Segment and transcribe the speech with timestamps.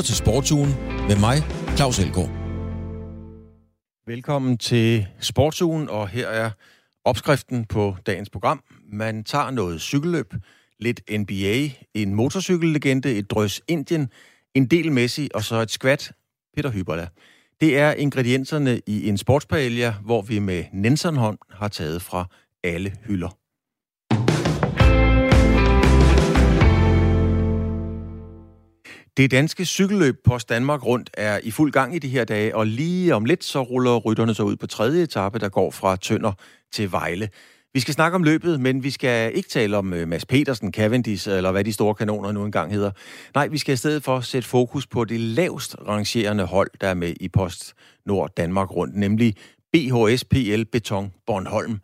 [0.00, 0.74] lytter til Sportsugen
[1.08, 1.36] med mig,
[1.76, 2.30] Claus Elgaard.
[4.06, 6.50] Velkommen til Sportsugen, og her er
[7.04, 8.62] opskriften på dagens program.
[8.92, 10.34] Man tager noget cykelløb,
[10.78, 14.08] lidt NBA, en motorcykellegende, et drøs Indien,
[14.54, 16.12] en del Messi og så et skvat
[16.56, 17.08] Peter Hyberla.
[17.60, 22.26] Det er ingredienserne i en sportspaella, hvor vi med Nensonhånd har taget fra
[22.64, 23.39] alle hylder.
[29.16, 32.66] Det danske cykelløb Post Danmark rundt er i fuld gang i de her dage, og
[32.66, 36.32] lige om lidt så ruller rytterne så ud på tredje etape, der går fra Tønder
[36.72, 37.28] til Vejle.
[37.74, 41.28] Vi skal snakke om løbet, men vi skal ikke tale om øh, Mads Petersen, Cavendish
[41.28, 42.90] eller hvad de store kanoner nu engang hedder.
[43.34, 46.94] Nej, vi skal i stedet for sætte fokus på det lavest rangerende hold, der er
[46.94, 47.74] med i Post
[48.06, 49.36] Nord Danmark rundt, nemlig
[49.72, 51.78] BHS PL Beton Bornholm.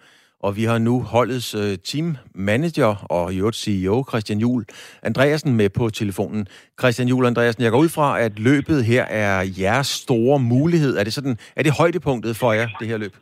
[0.47, 2.07] Og vi har nu holdets øh, team
[2.51, 4.63] manager og i øvrigt CEO Christian Jul
[5.09, 6.43] Andreasen med på telefonen.
[6.81, 10.93] Christian Jul Andreasen, jeg går ud fra, at løbet her er jeres store mulighed.
[10.99, 13.15] Er det, sådan, er det højdepunktet for jer, det her løb?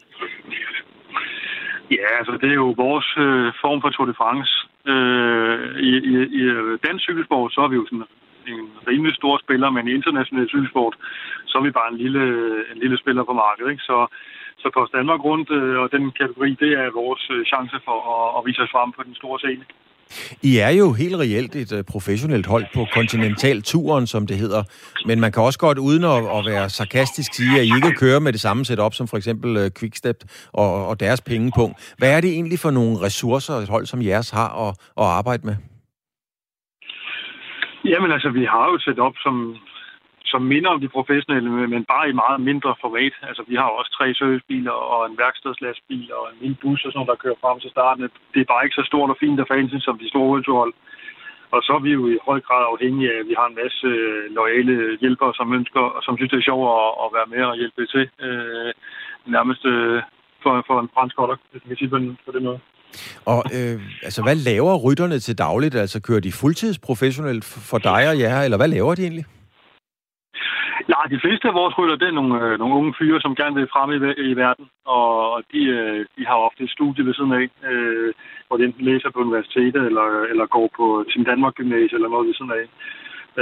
[1.96, 4.52] Ja, altså det er jo vores øh, form for Tour de France.
[4.92, 5.56] Øh,
[5.90, 6.42] i, i, I
[6.86, 8.06] dansk cykelsport, så er vi jo sådan
[8.52, 10.94] en rimelig stor spiller, men i international cykelsport,
[11.46, 12.24] så er vi bare en lille,
[12.72, 13.70] en lille spiller på markedet.
[13.72, 13.82] Ikke?
[13.90, 13.98] Så,
[14.64, 18.26] så på Danmark rundt øh, og den kategori, det er vores øh, chance for at,
[18.36, 19.64] at vise os frem på den store scene.
[20.42, 24.62] I er jo helt reelt et uh, professionelt hold på kontinentalturen, som det hedder.
[25.08, 28.20] Men man kan også godt, uden at, at være sarkastisk, sige, at I ikke kører
[28.20, 30.18] med det samme setup som for eksempel uh, Quickstep
[30.52, 31.94] og, og deres pengepunkt.
[31.98, 35.42] Hvad er det egentlig for nogle ressourcer, et hold som jeres har at, at arbejde
[35.48, 35.56] med?
[37.90, 39.56] Jamen altså, vi har jo et setup, som,
[40.34, 43.14] som minder om de professionelle, men bare i meget mindre format.
[43.28, 46.98] Altså, vi har også tre servicebiler og en værkstedslastbil og en lille bus og sådan
[46.98, 48.02] noget, der kører frem til starten.
[48.34, 50.72] Det er bare ikke så stort og fint og fancy som de store hovedhold.
[51.54, 53.86] Og så er vi jo i høj grad afhængige af, at vi har en masse
[54.02, 57.42] øh, lojale hjælpere, som ønsker og som synes, det er sjovt at, at være med
[57.50, 58.04] og hjælpe til.
[58.26, 58.70] Øh,
[59.36, 59.98] nærmest øh,
[60.42, 62.60] for, for en fransk holder, hvis man kan sige på, den, på den måde.
[63.32, 65.74] Og øh, altså, hvad laver rytterne til dagligt?
[65.74, 69.26] Altså, kører de fuldtidsprofessionelt for dig og jer, eller hvad laver de egentlig?
[70.94, 73.54] Nej, de fleste af vores rytter, det er nogle, øh, nogle unge fyre, som gerne
[73.54, 73.98] vil frem i,
[74.30, 78.12] i verden, og de, øh, de har ofte et studie ved siden af, øh,
[78.46, 82.26] hvor de enten læser på universitetet, eller, eller går på Team Danmark Gymnasium, eller noget
[82.26, 82.64] ved siden af.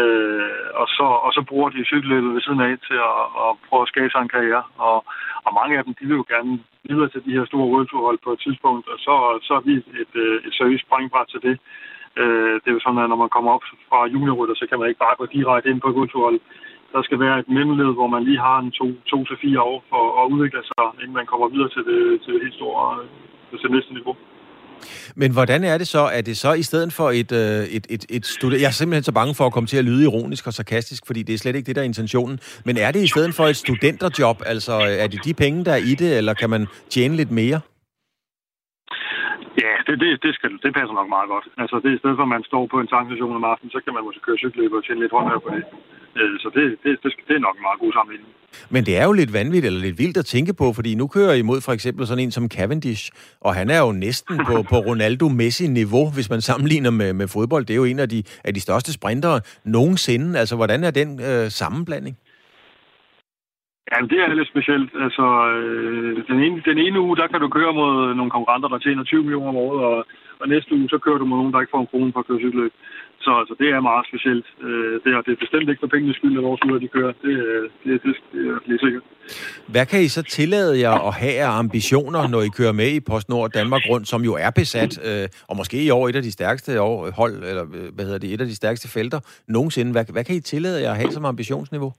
[0.00, 3.82] Øh, og, så, og så bruger de cykelløbet ved siden af til at, at prøve
[3.82, 4.64] at skabe sig en karriere.
[4.88, 4.99] Og,
[5.47, 6.53] og mange af dem, de vil jo gerne
[6.88, 9.14] videre til de her store rødturhold på et tidspunkt, og så,
[9.47, 11.56] så er vi et, øh, et seriøst springbræt til det.
[12.20, 14.88] Øh, det er jo sådan, at når man kommer op fra juniorrytter, så kan man
[14.88, 16.41] ikke bare gå direkte ind på et rødturhold
[16.94, 19.78] der skal være et mellemled, hvor man lige har en to, to til fire år
[19.91, 23.58] for at udvikle sig, inden man kommer videre til det, til det helt store, øh,
[23.60, 24.14] til det næste niveau.
[25.14, 26.02] Men hvordan er det så?
[26.12, 28.60] Er det så i stedet for et, øh, et, et, et studie...
[28.60, 31.22] Jeg er simpelthen så bange for at komme til at lyde ironisk og sarkastisk, fordi
[31.22, 32.38] det er slet ikke det, der er intentionen.
[32.64, 34.42] Men er det i stedet for et studenterjob?
[34.47, 37.31] Altså, øh, er det de penge, der er i det, eller kan man tjene lidt
[37.31, 37.60] mere?
[39.92, 41.47] Det, det, det, skal, det passer nok meget godt.
[41.62, 43.80] Altså, det er i stedet for, at man står på en tankstation om aftenen, så
[43.84, 45.62] kan man måske køre cykelløb og tjene lidt håndhør på det.
[46.20, 48.31] Øh, så det, det, det, det er nok en meget god sammenligning.
[48.75, 51.32] Men det er jo lidt vanvittigt eller lidt vildt at tænke på, fordi nu kører
[51.32, 53.04] I imod for eksempel sådan en som Cavendish,
[53.41, 57.64] og han er jo næsten på, på Ronaldo-Messi-niveau, hvis man sammenligner med, med fodbold.
[57.66, 60.38] Det er jo en af de, af de største sprintere nogensinde.
[60.38, 62.16] Altså, hvordan er den øh, sammenblanding?
[63.91, 64.91] Ja, det er lidt specielt.
[65.04, 65.26] Altså,
[65.56, 69.04] øh, den, ene, den ene uge, der kan du køre mod nogle konkurrenter, der tjener
[69.04, 69.97] 20 millioner om året, og,
[70.41, 72.26] og næste uge, så kører du mod nogen, der ikke får en krone for at
[72.26, 72.72] køre cykelløb.
[73.25, 74.47] Så altså, det er meget specielt.
[74.66, 77.12] Øh, det, er, det er bestemt ikke for pengenes skyld, at vores uger de kører.
[77.25, 77.34] Det,
[77.84, 79.03] det, det, det er lige sikkert.
[79.75, 83.00] Hvad kan I så tillade jer at have af ambitioner, når I kører med i
[83.00, 86.32] PostNord Danmark rundt, som jo er besat, øh, og måske i år et af de
[86.32, 89.93] stærkeste år, øh, hold, eller øh, hvad hedder det, et af de stærkeste felter nogensinde.
[89.93, 91.93] Hvad, hvad kan I tillade jer at have som ambitionsniveau?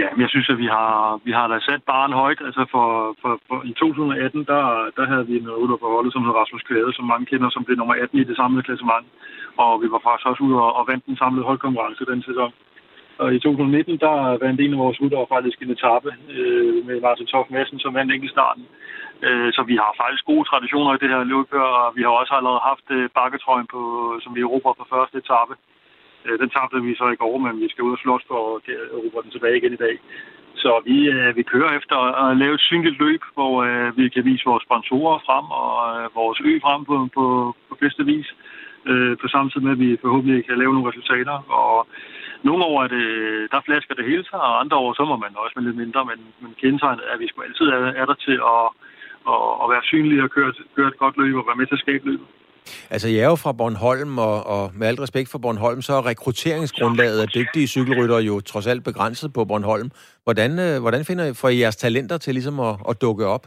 [0.00, 2.40] Ja, men jeg synes, at vi har, vi har da sat barn højt.
[2.48, 2.86] Altså for,
[3.22, 4.64] for, for, i 2018, der,
[4.96, 7.64] der havde vi en rytter på holdet, som hed Rasmus Kvæde, som mange kender, som
[7.64, 9.06] blev nummer 18 i det samlede klassement.
[9.64, 12.52] Og vi var faktisk også ude og, og vandt den samlede holdkonkurrence den sæson.
[13.22, 14.14] Og i 2019, der
[14.44, 18.12] vandt en af vores ryttere faktisk en etape øh, med Martin Toff Madsen, som vandt
[18.12, 18.64] enkeltstarten.
[19.26, 22.34] Øh, så vi har faktisk gode traditioner i det her løb, og vi har også
[22.34, 23.80] allerede haft øh, bakketrøjen, på,
[24.22, 25.54] som vi erobrer på første etape.
[26.26, 28.62] Øh, den tabte vi så i går, men vi skal ud og slås for at
[28.92, 29.96] råbe den tilbage igen i dag.
[30.62, 34.24] Så vi, øh, vi kører efter at lave et synligt løb, hvor øh, vi kan
[34.24, 37.24] vise vores sponsorer frem og øh, vores ø frem på, på,
[37.68, 38.28] på bedste vis.
[38.90, 41.36] Øh, på samme tid med, at vi forhåbentlig kan lave nogle resultater.
[41.60, 41.86] Og
[42.42, 43.06] nogle år er det,
[43.52, 46.04] der flasker det hele sig, og andre år så må man også med lidt mindre.
[46.10, 48.64] Men, men kendetegnet er, at vi altid er, er der til at,
[49.32, 51.84] at, at være synlige og køre, køre et godt løb og være med til at
[51.86, 52.26] skabe løbet.
[52.90, 56.06] Altså, jeg er jo fra Bornholm, og, og med alt respekt for Bornholm, så er
[56.06, 59.90] rekrutteringsgrundlaget af dygtige cykelrytter jo trods alt begrænset på Bornholm.
[60.24, 63.46] Hvordan, øh, hvordan finder I for jeres talenter til ligesom at, at dukke op?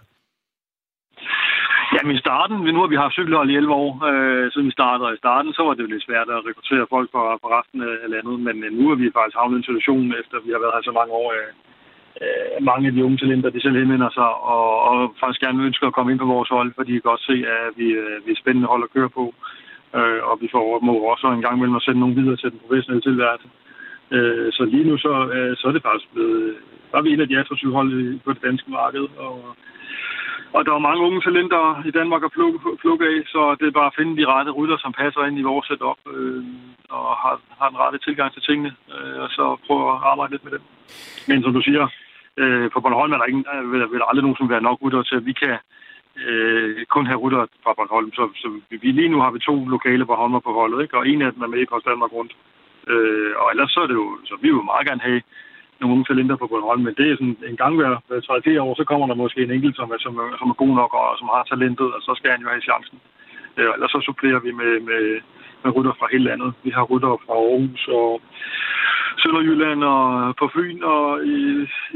[1.94, 5.08] Jamen i starten, nu har vi haft cykelhold i 11 år, øh, siden vi startede,
[5.08, 7.80] og i starten så var det jo lidt svært at rekruttere folk fra, fra resten
[7.90, 10.62] af landet, men øh, nu er vi faktisk havnet i en situation, efter vi har
[10.64, 11.50] været her så mange år, øh,
[12.22, 15.88] øh, mange af de unge talenter, de selv henvender sig, og, og faktisk gerne ønsker
[15.88, 18.32] at komme ind på vores hold, fordi de kan godt se, at vi, øh, vi
[18.32, 19.34] er spændende hold at køre på,
[19.98, 22.60] øh, og vi får må også en gang imellem at sende nogle videre til den
[22.64, 23.48] professionelle tilværelse.
[24.16, 26.56] Øh, så lige nu så, øh, så er det faktisk blevet,
[26.92, 29.56] der er vi en af de attraktive hold på det danske marked, og
[30.56, 33.80] og der er mange unge talenter i Danmark at plukke, plukke af, så det er
[33.80, 36.44] bare at finde de rette rytter, som passer ind i vores setup øh,
[36.90, 40.44] og har, har den rette tilgang til tingene, øh, og så prøve at arbejde lidt
[40.44, 40.64] med dem.
[41.30, 41.84] Men som du siger,
[42.42, 44.78] øh, på Bornholm er der, ingen, øh, vil, vil der aldrig nogen som være nok
[44.82, 45.58] rytter til, at vi kan
[46.26, 48.12] øh, kun have rytter fra Bornholm.
[48.14, 50.98] Så, så vi, lige nu har vi to lokale Bornholmer på holdet, ikke?
[50.98, 52.34] og en af dem er med i Post Danmark rundt.
[52.92, 55.22] Øh, og ellers så er det jo, så vi vil meget gerne have
[55.80, 58.76] nogle unge talenter på Bornholm, men det er sådan en gang hver, hver 3 år,
[58.76, 61.18] så kommer der måske en enkelt, som er, som, er, som er god nok og
[61.20, 62.98] som har talentet, og så skal han jo have chancen.
[63.58, 65.04] Øh, ellers så supplerer vi med, med,
[65.66, 66.50] med rytter fra hele landet.
[66.66, 68.10] Vi har rytter fra Aarhus og
[69.22, 70.04] Sønderjylland og
[70.40, 71.04] på Fyn og
[71.36, 71.38] i,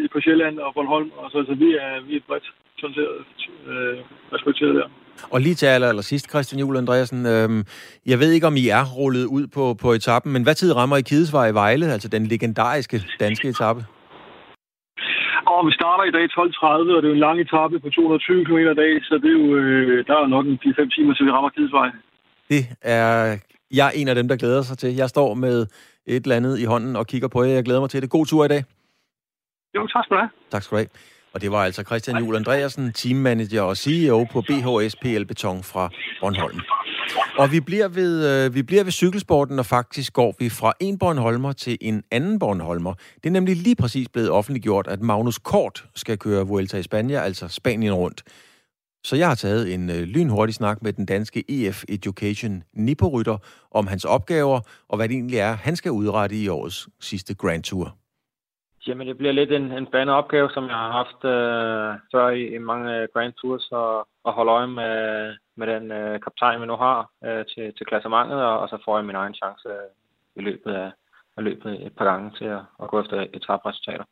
[0.03, 1.11] i på Sjælland og Bornholm.
[1.21, 2.47] Og så, så vi er, vi er bredt
[2.81, 3.09] sådan set,
[3.71, 3.97] øh,
[4.35, 4.87] respekteret der.
[5.33, 7.25] Og lige til aller, aller sidst, Christian Juhl Andreasen.
[7.33, 7.61] Øhm,
[8.11, 10.97] jeg ved ikke, om I er rullet ud på, på etappen, men hvad tid rammer
[10.97, 13.81] I Kidesvej i Vejle, altså den legendariske danske etape?
[15.53, 18.45] Og vi starter i dag 12.30, og det er jo en lang etape på 220
[18.45, 21.25] km i dag, så det er jo, øh, der er nok en 4-5 timer, til
[21.25, 21.89] vi rammer Kidesvej.
[22.49, 23.37] Det er
[23.71, 24.95] jeg er en af dem, der glæder sig til.
[24.95, 25.67] Jeg står med
[26.05, 27.53] et eller andet i hånden og kigger på jer.
[27.53, 28.09] Jeg glæder mig til det.
[28.09, 28.63] God tur i dag.
[29.75, 30.29] Jo, tak skal du have.
[30.51, 30.87] Tak skal du have.
[31.33, 35.89] Og det var altså Christian Juhl Andreasen, teammanager og CEO på BHS PL Beton fra
[36.21, 36.59] Bornholm.
[37.37, 40.97] Og vi bliver, ved, øh, vi bliver ved cykelsporten, og faktisk går vi fra en
[40.97, 42.93] Bornholmer til en anden Bornholmer.
[43.15, 47.19] Det er nemlig lige præcis blevet offentliggjort, at Magnus Kort skal køre Vuelta i Spanien,
[47.19, 48.23] altså Spanien rundt.
[49.03, 53.37] Så jeg har taget en øh, lynhurtig snak med den danske EF Education Nippo-rytter
[53.71, 54.59] om hans opgaver,
[54.89, 57.95] og hvad det egentlig er, han skal udrette i årets sidste Grand Tour.
[58.87, 62.55] Jamen, det bliver lidt en, en spændende opgave, som jeg har haft øh, før i,
[62.55, 66.65] i mange øh, Grand Tours, og, og holde øje med, med den øh, kaptajn, vi
[66.65, 69.89] nu har øh, til, til klassementet, og, og så får jeg min egen chance øh,
[70.35, 70.91] i løbet af,
[71.37, 74.03] af løbet et par gange til at, at gå efter etapresultater.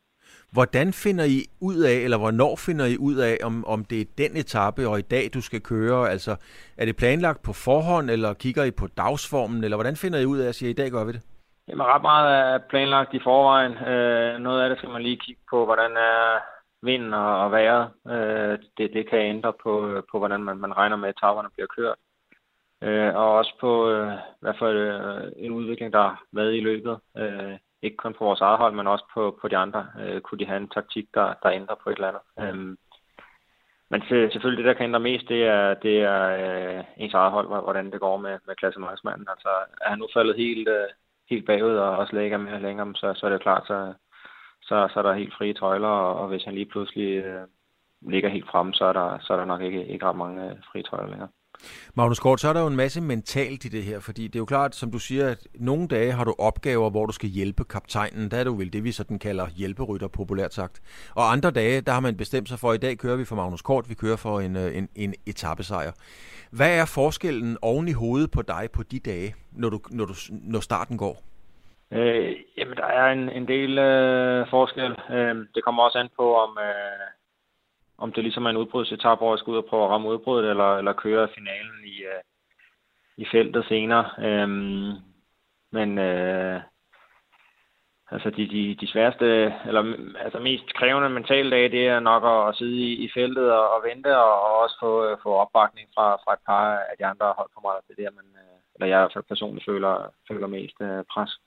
[0.52, 4.04] Hvordan finder I ud af, eller hvornår finder I ud af, om, om det er
[4.18, 6.10] den etape og i dag, du skal køre?
[6.10, 6.36] Altså,
[6.78, 10.38] er det planlagt på forhånd, eller kigger I på dagsformen, eller hvordan finder I ud
[10.38, 11.22] af at sige, at i dag gør vi det?
[11.68, 13.72] Jamen, ret meget er planlagt i forvejen.
[13.72, 16.38] Øh, noget af det skal man lige kigge på, hvordan er
[16.82, 17.90] vinden og, og vejret.
[18.08, 21.66] Øh, det, det kan ændre på, på hvordan man, man regner med, at etaperne bliver
[21.76, 21.98] kørt.
[22.82, 26.98] Øh, og også på øh, hvad for øh, en udvikling, der har været i løbet.
[27.16, 30.38] Øh, ikke kun på vores eget hold, men også på, på de andre, øh, kunne
[30.38, 32.22] de have en taktik, der, der ændrer på et eller andet.
[32.40, 32.78] Øhm,
[33.90, 36.22] men selvfølgelig det, der kan ændre mest, det er, det er
[36.78, 39.26] øh, ens eget hold, hvordan det går med, med klassemarkedsmanden.
[39.30, 39.48] Altså,
[39.80, 40.88] er han nu faldet helt, øh,
[41.30, 43.94] helt bagud og også lægger mere længere, så, så er det klart, så,
[44.62, 47.46] så, så er der helt frie tøjler, og, og hvis han lige pludselig øh,
[48.00, 50.56] ligger helt fremme, så er der, så er der nok ikke, ikke ret mange øh,
[50.72, 51.28] frie tøjler længere.
[51.94, 54.38] Magnus Kort, så er der jo en masse mentalt i det her, fordi det er
[54.38, 57.64] jo klart, som du siger, at nogle dage har du opgaver, hvor du skal hjælpe
[57.64, 58.30] kaptajnen.
[58.30, 60.80] Der er det jo vel det, vi sådan kalder hjælperytter, populært sagt.
[61.16, 63.36] Og andre dage, der har man bestemt sig for, at i dag kører vi for
[63.36, 65.92] Magnus Kort, vi kører for en, øh, en, en etappesejr.
[66.52, 70.14] Hvad er forskellen oven i hovedet på dig på de dage, når, du, når, du,
[70.30, 71.22] når starten går?
[71.92, 74.92] Øh, jamen, der er en, en del øh, forskel.
[75.10, 77.17] Øh, det kommer også an på, om, øh,
[77.98, 80.50] om det ligesom er en udbrudsetap, hvor jeg skal ud og prøve at ramme udbruddet,
[80.50, 82.22] eller, eller køre finalen i, øh,
[83.16, 84.10] i feltet senere.
[84.18, 84.92] Øhm,
[85.72, 86.60] men øh,
[88.10, 89.26] altså de, de, de sværeste,
[89.66, 89.82] eller
[90.18, 93.70] altså mest krævende mentale dage, det er nok at, at sidde i, i feltet og,
[93.70, 97.06] og vente, og, og også få, øh, få opbakning fra, fra et par af de
[97.06, 97.80] andre holdkammerater.
[97.80, 97.92] på.
[97.96, 99.94] Det er der, man, øh, eller jeg i hvert fald personligt føler,
[100.28, 101.38] føler mest øh, pres.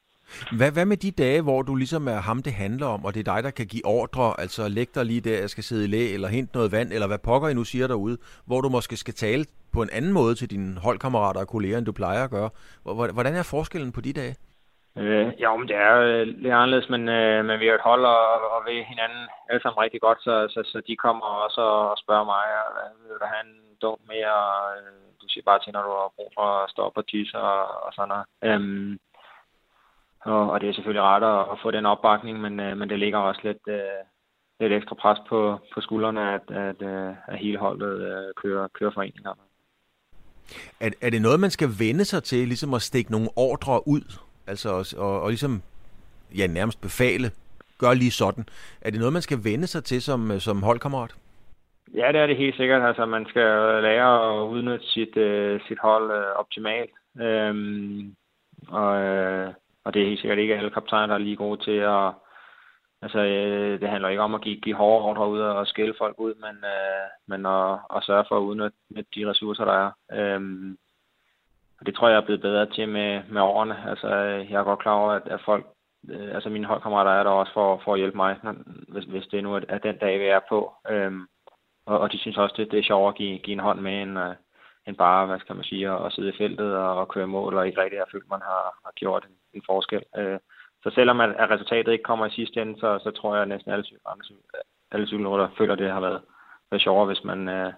[0.58, 3.28] Hvad, hvad med de dage, hvor du ligesom er ham, det handler om, og det
[3.28, 5.88] er dig, der kan give ordre, altså læg dig lige der, jeg skal sidde i
[5.88, 8.98] læ, eller hente noget vand, eller hvad pokker I nu siger derude, hvor du måske
[8.98, 12.32] skal tale på en anden måde til dine holdkammerater og kolleger, end du plejer at
[12.32, 12.50] gøre.
[13.14, 14.36] Hvordan er forskellen på de dage?
[14.98, 18.06] Øh, ja, men det er øh, lidt anderledes, men, øh, men vi har et hold
[18.06, 18.24] og,
[18.56, 22.28] og ved hinanden alle sammen rigtig godt, så, så, så de kommer også og spørger
[22.34, 24.40] mig, øh, vil du have en dum mere,
[24.76, 27.38] øh, du siger bare til, når du har brug for at stå op og tisse
[27.38, 28.26] og, og sådan noget.
[28.48, 28.92] Øhm,
[30.26, 33.00] og, og det er selvfølgelig rart at, at få den opbakning, men, øh, men det
[33.00, 34.02] ligger også lidt, øh,
[34.60, 38.92] lidt ekstra pres på, på skuldrene, at, at, øh, at hele holdet øh, kører, kører
[38.92, 39.42] foreningerne.
[40.80, 44.20] Er, er det noget, man skal vende sig til, ligesom at stikke nogle ordre ud?
[44.48, 45.62] Altså og, og ligesom
[46.38, 47.32] ja, nærmest befale,
[47.78, 48.46] gør lige sådan.
[48.82, 51.16] Er det noget, man skal vende sig til som, som holdkammerat?
[51.94, 52.88] Ja, det er det helt sikkert.
[52.88, 53.50] Altså, man skal
[53.84, 56.92] lære at udnytte sit, uh, sit hold uh, optimalt.
[57.22, 58.16] Øhm,
[58.68, 59.54] og, uh,
[59.86, 62.14] og det er helt sikkert ikke alle kaptajner, der er lige gode til at...
[63.04, 66.20] Altså, øh, det handler ikke om at give, give hårde ordre ud og skælde folk
[66.20, 68.78] ud, men, øh, men at, at sørge for at udnytte
[69.16, 69.92] de ressourcer, der er.
[70.12, 70.78] Øhm,
[71.80, 73.90] og det tror jeg, jeg er blevet bedre til med, med årene.
[73.90, 75.66] Altså, øh, jeg er godt klar over, at, at folk,
[76.10, 78.38] øh, altså mine holdkammerater er der også for, for at hjælpe mig,
[78.88, 80.74] hvis, hvis det nu er den dag, vi er på.
[80.90, 81.28] Øhm,
[81.86, 84.02] og, og de synes også, det, det er sjovt at give, give en hånd med,
[84.02, 84.36] end, øh,
[84.88, 87.68] end bare, hvad skal man sige, at sidde i feltet og, og køre mål, og
[87.68, 90.04] ikke rigtig har følt, man har, har gjort en, en forskel.
[90.18, 90.40] Øh,
[90.84, 93.48] så selvom at, at resultatet ikke kommer i sidste ende, så, så tror jeg, at
[93.48, 93.86] næsten alle,
[94.92, 96.22] alle cykelrytter føler, at det har været,
[96.72, 97.74] været sjovere, hvis man øh,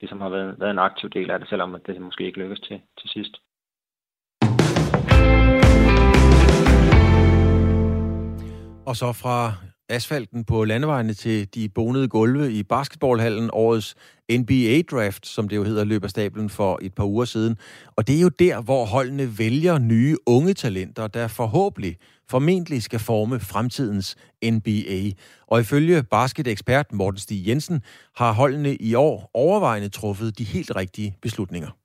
[0.00, 2.82] ligesom har været, været en aktiv del af det, selvom det måske ikke lykkes til,
[3.00, 3.34] til sidst.
[8.86, 9.38] Og så fra
[9.92, 13.94] asfalten på landevejene til de bonede gulve i basketballhallen, årets
[14.32, 17.56] NBA-draft, som det jo hedder, løber stablen for et par uger siden.
[17.96, 21.96] Og det er jo der, hvor holdene vælger nye unge talenter, der forhåbentlig,
[22.30, 25.10] formentlig skal forme fremtidens NBA.
[25.46, 27.80] Og ifølge basketekspert Morten Stig Jensen
[28.16, 31.81] har holdene i år overvejende truffet de helt rigtige beslutninger.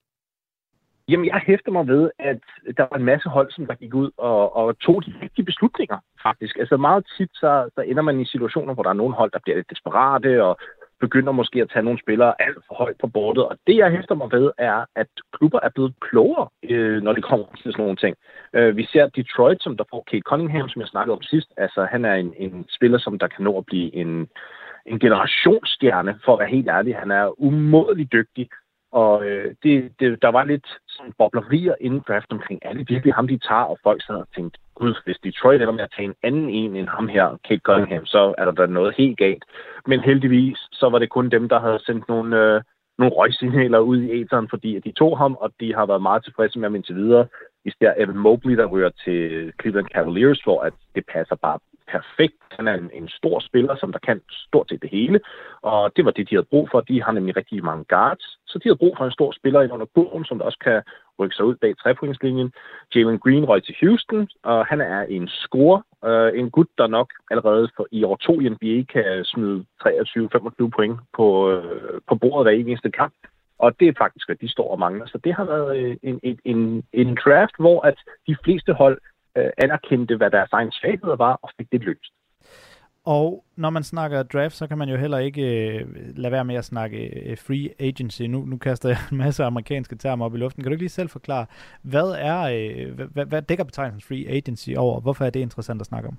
[1.10, 2.40] Jamen, jeg hæfter mig ved, at
[2.78, 5.98] der var en masse hold, som der gik ud og, og tog de rigtige beslutninger,
[6.24, 6.58] faktisk.
[6.58, 9.40] Altså meget tit, så, så ender man i situationer, hvor der er nogle hold, der
[9.44, 10.58] bliver lidt desperate og
[11.00, 13.44] begynder måske at tage nogle spillere alt for højt på bordet.
[13.46, 17.24] Og det, jeg hæfter mig ved, er, at klubber er blevet klogere, øh, når det
[17.24, 18.16] kommer til sådan nogle ting.
[18.54, 21.54] Øh, vi ser Detroit, som der får Kate Cunningham, som jeg snakkede om sidst.
[21.58, 24.28] Altså, han er en, en spiller, som der kan nå at blive en,
[24.86, 26.96] en generationsstjerne, for at være helt ærlig.
[26.96, 28.50] Han er umådelig dygtig.
[28.92, 33.14] Og øh, det, det, der var lidt sådan boblerier inden draft omkring, er det virkelig
[33.14, 33.62] ham, de tager?
[33.62, 36.76] Og folk sad og tænkte, gud, hvis Detroit ender med at tage en anden en
[36.76, 39.44] end ham her, Kate Cunningham, så er der da noget helt galt.
[39.86, 42.62] Men heldigvis, så var det kun dem, der havde sendt nogle, øh,
[42.98, 46.60] nogle røgsignaler ud i æteren, fordi de tog ham, og de har været meget tilfredse
[46.60, 47.28] med ham indtil videre.
[47.70, 52.42] Især Evan Mobley, der ryger til Cleveland Cavaliers, hvor at det passer bare perfekt.
[52.58, 55.20] Han er en, en stor spiller, som der kan stort set det hele,
[55.62, 56.82] og det var det, de havde brug for.
[56.82, 59.70] De har nemlig rigtig mange guards, så de havde brug for en stor spiller i
[59.70, 60.82] under kurven, som der også kan
[61.20, 62.54] rykke sig ud bag trepointslinjen.
[62.96, 67.10] Jalen Green røg til Houston, og han er en score, øh, en gut, der nok
[67.32, 72.46] allerede for, i år to i NBA kan smide 23-25 point på, øh, på bordet
[72.46, 73.14] hver eneste kamp.
[73.60, 75.06] Og det er faktisk, hvad de står og mangler.
[75.06, 77.96] Så det har været øh, en, en, en, en draft, hvor at
[78.28, 79.02] de fleste hold
[79.38, 82.14] øh, anerkendte, hvad deres egen svagheder var, og fik det løst.
[83.06, 85.86] Og når man snakker draft, så kan man jo heller ikke øh,
[86.16, 88.22] lade være med at snakke øh, free agency.
[88.22, 90.64] Nu, nu kaster jeg en masse amerikanske termer op i luften.
[90.64, 91.46] Kan du ikke lige selv forklare,
[91.82, 95.02] hvad er øh, hvad, hvad dækker betegnelsen free agency over?
[95.02, 96.18] Hvorfor er det interessant at snakke om?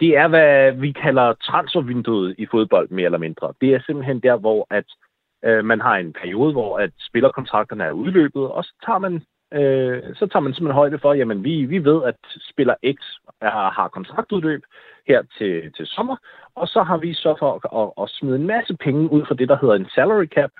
[0.00, 3.52] Det er, hvad vi kalder transfervinduet i fodbold, mere eller mindre.
[3.60, 5.07] Det er simpelthen der, hvor at øh,
[5.44, 9.22] Øh, man har en periode, hvor at spillerkontrakterne er udløbet, og så tager man
[9.54, 12.16] øh, så tager man simpelthen højde for, jamen vi, vi ved, at
[12.50, 12.98] spiller X
[13.40, 14.62] er, har kontraktudløb
[15.08, 16.16] her til, til sommer,
[16.54, 19.34] og så har vi så for at, at, at smide en masse penge ud for
[19.34, 20.50] det, der hedder en salary cap,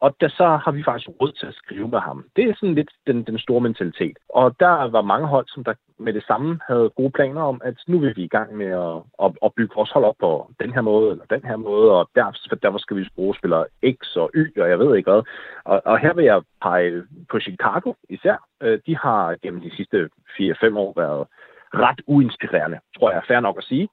[0.00, 2.24] og der, så har vi faktisk råd til at skrive med ham.
[2.36, 4.16] Det er sådan lidt den, den store mentalitet.
[4.28, 7.74] Og der var mange hold, som der med det samme havde gode planer om, at
[7.86, 10.72] nu vil vi i gang med at, at, at bygge vores hold op på den
[10.74, 14.30] her måde, eller den her måde, og der, derfor skal vi bruge spillere X og
[14.34, 15.22] Y, og jeg ved ikke hvad.
[15.64, 18.36] Og, og her vil jeg pege på Chicago især.
[18.62, 21.26] Øh, de har gennem de sidste 4-5 år været
[21.74, 23.88] ret uinspirerende, tror jeg er fair nok at sige.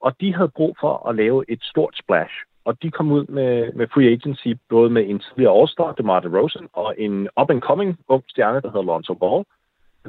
[0.00, 2.34] Og de havde brug for at lave et stort splash.
[2.64, 6.68] Og de kom ud med, med free agency, både med en tidligere All-Star, DeMar DeRozan,
[6.72, 9.44] og en up-and-coming ung stjerne, der hedder Lonzo Ball.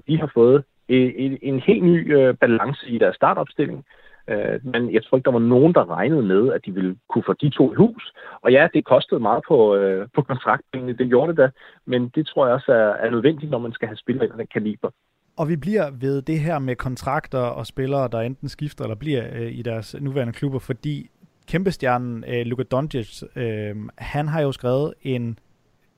[0.07, 3.85] De har fået en, en, helt ny øh, balance i deres startopstilling.
[4.29, 7.23] Øh, men jeg tror ikke, der var nogen, der regnede med, at de ville kunne
[7.25, 8.13] få de to i hus.
[8.41, 11.49] Og ja, det kostede meget på, øh, på kontraktpengene, det gjorde det da.
[11.85, 14.47] Men det tror jeg også er, er nødvendigt, når man skal have spillere af den
[14.53, 14.89] kaliber.
[15.37, 19.23] Og vi bliver ved det her med kontrakter og spillere, der enten skifter eller bliver
[19.35, 21.09] øh, i deres nuværende klubber, fordi
[21.47, 25.39] kæmpestjernen øh, Luka Doncic, øh, han har jo skrevet en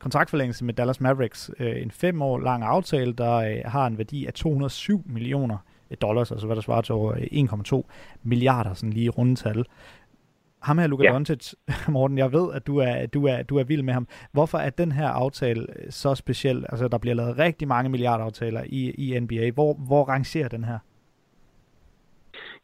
[0.01, 4.25] kontraktforlængelse med Dallas Mavericks, øh, en fem år lang aftale, der øh, har en værdi
[4.25, 5.57] af 207 millioner
[6.01, 7.13] dollars, altså hvad der svarer til over
[7.83, 7.89] 1,2
[8.23, 9.65] milliarder, sådan lige rundetal.
[10.61, 11.13] Ham her, Luka ja.
[11.13, 11.53] Doncic,
[11.89, 14.07] Morten, jeg ved, at du er, du, er, du er vild med ham.
[14.31, 16.65] Hvorfor er den her aftale så speciel?
[16.69, 19.51] Altså, der bliver lavet rigtig mange milliardaftaler i, i NBA.
[19.51, 20.77] Hvor, hvor rangerer den her?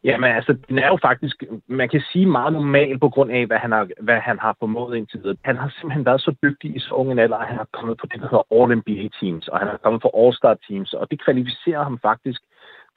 [0.04, 3.58] Jamen altså, den er jo faktisk, man kan sige meget normal på grund af, hvad
[3.58, 5.36] han har, hvad han har formået indtil videre.
[5.44, 7.98] Han har simpelthen været så dygtig i så unge en alder, at han har kommet
[7.98, 11.98] på det, der hedder All-NBA-teams, og han har kommet på All-Star-teams, og det kvalificerer ham
[12.02, 12.40] faktisk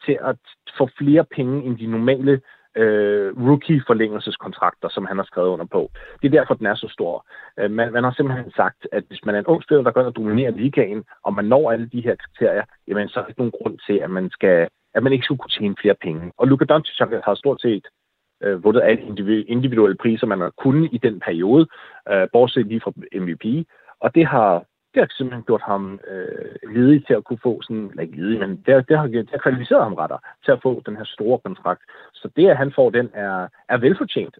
[0.06, 0.36] til at
[0.78, 2.42] få flere penge end de normale
[2.76, 5.92] øh, rookie-forlængelseskontrakter, som han har skrevet under på.
[6.22, 7.26] Det er derfor, den er så stor.
[7.60, 10.04] Øh, man, man har simpelthen sagt, at hvis man er en ung spiller, der går
[10.04, 13.42] og dominerer ligaen, og man når alle de her kriterier, jamen så er der ikke
[13.42, 16.32] nogen grund til, at man skal at man ikke skulle kunne tjene flere penge.
[16.38, 17.88] Og Luka Doncic har stort set
[18.44, 19.02] øh, vundet alle
[19.48, 21.68] individuelle priser, man har kunnet i den periode,
[22.12, 23.68] øh, bortset lige fra MVP.
[24.00, 24.54] Og det har,
[24.94, 28.40] det har simpelthen gjort ham øh, ledig til at kunne få sådan, eller ikke ledig,
[28.40, 31.40] men det, det, har, det har kvalificeret ham retter til at få den her store
[31.40, 31.82] kontrakt.
[32.14, 34.36] Så det, at han får den, er, er velfortjent.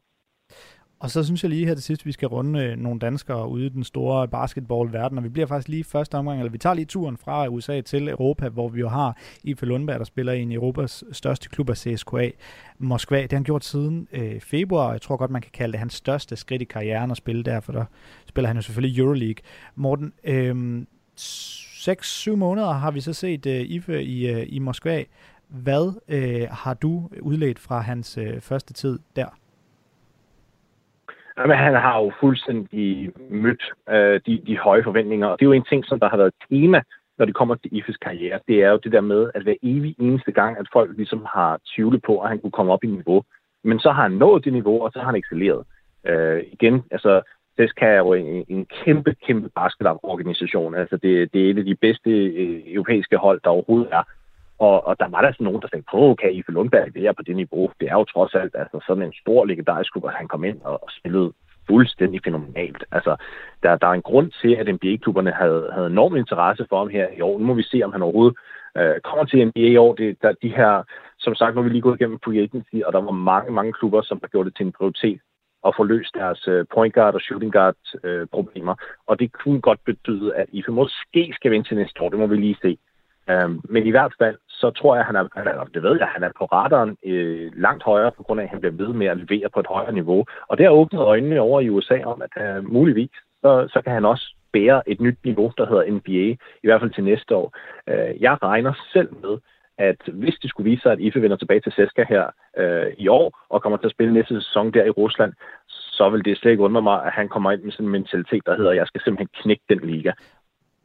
[1.02, 3.66] Og så synes jeg lige her til sidst, vi skal runde øh, nogle danskere ude
[3.66, 6.86] i den store basketballverden, og vi bliver faktisk lige første omgang, eller vi tager lige
[6.86, 10.52] turen fra USA til Europa, hvor vi jo har Ife Lundberg, der spiller i en
[10.52, 12.30] Europas største klub af CSKA
[12.78, 13.22] Moskva.
[13.22, 15.80] Det har han gjort siden øh, februar, og jeg tror godt, man kan kalde det
[15.80, 17.86] hans største skridt i karrieren at spille der, for der
[18.28, 19.44] spiller han jo selvfølgelig Euroleague.
[19.76, 20.82] Morten, øh,
[21.18, 25.04] 6-7 måneder har vi så set øh, Ife i, øh, i Moskva.
[25.48, 29.41] Hvad øh, har du udledt fra hans øh, første tid der?
[31.38, 35.54] Jamen, han har jo fuldstændig mødt øh, de, de høje forventninger, og det er jo
[35.54, 36.82] en ting, som der har været tema,
[37.18, 38.40] når det kommer til IFES karriere.
[38.48, 41.60] Det er jo det der med, at hver evig eneste gang, at folk ligesom har
[41.76, 43.24] tvivlet på, at han kunne komme op i niveau,
[43.64, 45.64] men så har han nået det niveau, og så har han excelleret.
[46.08, 47.22] Øh, igen, altså,
[47.58, 50.76] det er jo en, en kæmpe, kæmpe basketballorganisation.
[50.76, 54.04] Altså, det, det er et af de bedste øh, europæiske hold, der overhovedet er.
[54.68, 57.24] Og, og der var der sådan nogen, der sagde, på, kan Ife Lundberg være på
[57.28, 57.72] det niveau?
[57.80, 60.62] Det er jo trods alt altså, sådan en stor legendarisk klub, at han kom ind
[60.62, 61.34] og, og spillede
[61.70, 62.84] fuldstændig fænomenalt.
[62.92, 63.16] Altså,
[63.64, 67.08] der, der er en grund til, at NBA-klubberne havde, havde enorm interesse for ham her
[67.18, 67.40] i år.
[67.40, 68.38] Nu må vi se, om han overhovedet
[68.78, 69.96] øh, kommer til NBA i år.
[69.96, 70.84] Det, der, de her,
[71.20, 74.02] som sagt, nu vi lige gået igennem free agency, og der var mange, mange klubber,
[74.02, 75.20] som har gjort det til en prioritet
[75.68, 78.76] at få løst deres øh, point guard og shooting guard øh, problemer.
[79.08, 82.10] Og det kunne godt betyde, at IFE måske skal vente til næste år.
[82.10, 82.78] Det må vi lige se.
[83.32, 86.24] Øhm, men i hvert fald, så tror jeg, han er, eller det ved jeg, han
[86.24, 89.18] er på radaren øh, langt højere, på grund af, at han bliver ved med at
[89.18, 90.26] levere på et højere niveau.
[90.48, 93.94] Og det har åbnet øjnene over i USA om, at øh, muligvis, så, så kan
[93.94, 96.28] han også bære et nyt niveau, der hedder NBA,
[96.64, 97.58] i hvert fald til næste år.
[97.90, 99.38] Øh, jeg regner selv med,
[99.78, 102.26] at hvis det skulle vise sig, at IFE vender tilbage til Seska her
[102.58, 105.34] øh, i år, og kommer til at spille næste sæson der i Rusland,
[105.68, 108.46] så vil det slet ikke undre mig, at han kommer ind med sådan en mentalitet,
[108.46, 110.12] der hedder, at jeg skal simpelthen knække den liga.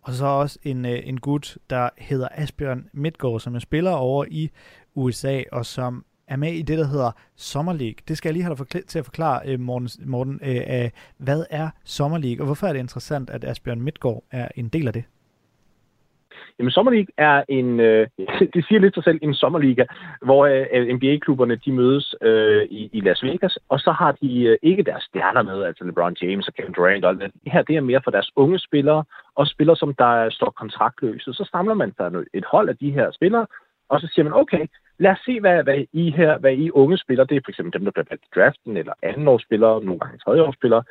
[0.06, 4.24] Og så også en, øh, en gut, der hedder Asbjørn Midtgaard, som er spiller over
[4.30, 4.50] i
[4.94, 7.96] USA, og som er med i det, der hedder Summer League.
[8.08, 9.90] Det skal jeg lige have dig til at forklare, øh, Morten.
[10.10, 14.48] Morten øh, hvad er Summer League, og hvorfor er det interessant, at Asbjørn Midtgaard er
[14.56, 15.04] en del af det?
[16.58, 18.06] Jamen, Summer League er en, øh,
[18.54, 19.84] det siger lidt sig selv, en sommerliga,
[20.22, 24.58] hvor øh, NBA-klubberne de mødes øh, i, i Las Vegas, og så har de øh,
[24.62, 27.32] ikke deres stjerner med, altså LeBron James og Kevin Durant og alt det.
[27.44, 31.32] Det her det er mere for deres unge spillere, og spillere, som der står kontraktløse.
[31.32, 33.46] Så samler man sig et hold af de her spillere,
[33.88, 34.66] og så siger man, okay,
[34.98, 37.72] lad os se, hvad, hvad I her, hvad I unge spillere, det er for eksempel
[37.72, 40.82] dem, der bliver valgt i draften, eller andenårsspillere, nogle gange tredjeårsspillere.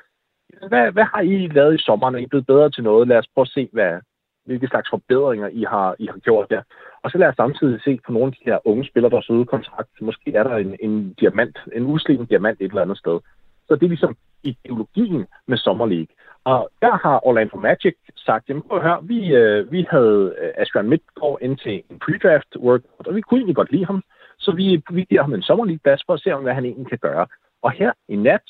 [0.67, 2.15] Hvad, hvad har I lavet i sommeren?
[2.15, 3.08] Er I blevet bedre til noget?
[3.08, 3.99] Lad os prøve at se, hvad,
[4.45, 6.62] hvilke slags forbedringer I har, I har gjort der.
[7.03, 9.27] Og så lad os samtidig se på nogle af de her unge spillere, der har
[9.27, 10.01] søget kontrakt.
[10.01, 13.19] Måske er der en, en diamant, en uslingen diamant et eller andet sted.
[13.67, 16.13] Så det er ligesom ideologien med Summer League.
[16.43, 20.51] Og der har Orlando Magic sagt, jamen prøv at høre, vi, øh, vi havde øh,
[20.58, 24.03] Asbjørn Midtgaard ind til en pre-draft workout, og vi kunne egentlig godt lide ham.
[24.39, 26.89] Så vi, vi giver ham en Summer League plads for at se, hvad han egentlig
[26.89, 27.27] kan gøre.
[27.62, 28.45] Og her i nat,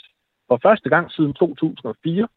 [0.47, 2.27] for første gang siden 2004,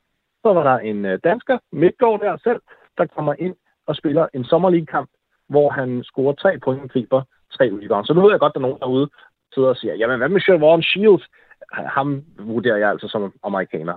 [0.43, 2.61] så var der en øh, dansker, Midtgaard der selv,
[2.99, 3.57] der kommer ind
[3.87, 5.11] og spiller en sommerligekamp,
[5.49, 8.07] hvor han scorer tre point og griber tre rebounds.
[8.07, 9.11] Så nu ved jeg godt, at der er nogen derude
[9.55, 11.25] sidder og siger, jamen hvad med Siobhan Shields?
[11.73, 13.95] Ham vurderer jeg altså som amerikaner.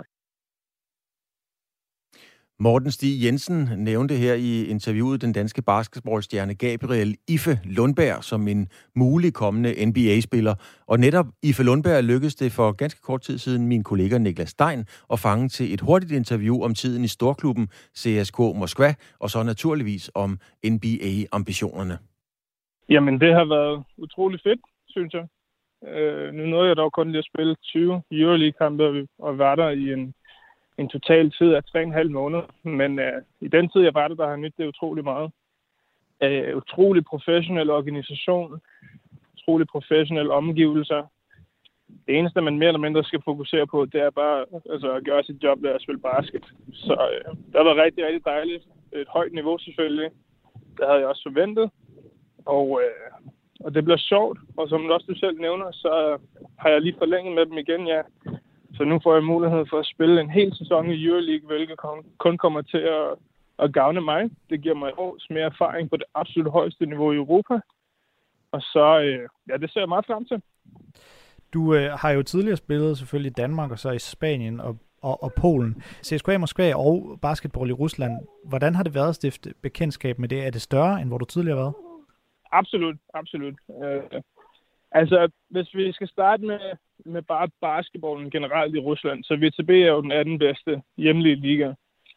[2.68, 8.68] Morten Stig Jensen nævnte her i interviewet den danske basketballstjerne Gabriel Ife Lundberg som en
[8.96, 10.56] mulig kommende NBA-spiller.
[10.88, 14.80] Og netop Ife Lundberg lykkedes det for ganske kort tid siden min kollega Niklas Stein
[15.14, 17.68] at fange til et hurtigt interview om tiden i storklubben
[18.02, 20.30] CSK Moskva, og så naturligvis om
[20.74, 21.98] NBA-ambitionerne.
[22.90, 25.26] Jamen, det har været utrolig fedt, synes jeg.
[25.88, 29.94] Øh, nu nåede jeg dog kun lige at spille 20 Euroleague-kampe og være der i
[29.94, 30.14] en
[30.78, 32.44] en total tid af 3,5 måneder.
[32.64, 35.32] Men øh, i den tid, jeg var der, der har jeg nyt det utrolig meget.
[36.24, 38.62] Øh, utrolig professionel organisation,
[39.34, 41.04] utrolig professionelle omgivelser.
[42.08, 45.24] Det eneste, man mere eller mindre skal fokusere på, det er bare altså, at gøre
[45.24, 46.46] sit job ved at spille basket.
[46.74, 48.64] Så øh, det var rigtig, rigtig dejligt.
[48.94, 50.10] Et højt niveau selvfølgelig.
[50.78, 51.72] Det havde jeg også forventet.
[52.46, 53.32] Og øh,
[53.64, 54.40] og det bliver sjovt.
[54.58, 56.18] Og som du også selv nævner, så
[56.60, 58.02] har jeg lige forlænget med dem igen, ja.
[58.74, 61.78] Så nu får jeg mulighed for at spille en hel sæson i Euroleague, hvilket
[62.18, 63.08] kun kommer til at,
[63.60, 64.30] at gavne mig.
[64.50, 67.60] Det giver mig et års mere erfaring på det absolut højeste niveau i Europa.
[68.52, 70.42] Og så, øh, ja, det ser jeg meget frem til.
[71.54, 75.24] Du øh, har jo tidligere spillet selvfølgelig i Danmark og så i Spanien og, og,
[75.24, 75.84] og Polen.
[76.04, 78.12] CSKA Moskva og basketball i Rusland.
[78.46, 80.46] Hvordan har det været at stifte bekendtskab med det?
[80.46, 81.74] Er det større, end hvor du tidligere har været?
[82.52, 83.56] Absolut, absolut.
[83.84, 84.22] Øh,
[84.92, 86.60] altså, hvis vi skal starte med,
[87.06, 90.40] med bare basketballen generelt i Rusland, så VTB er jo den 18.
[90.40, 91.74] bedste hjemlige liga,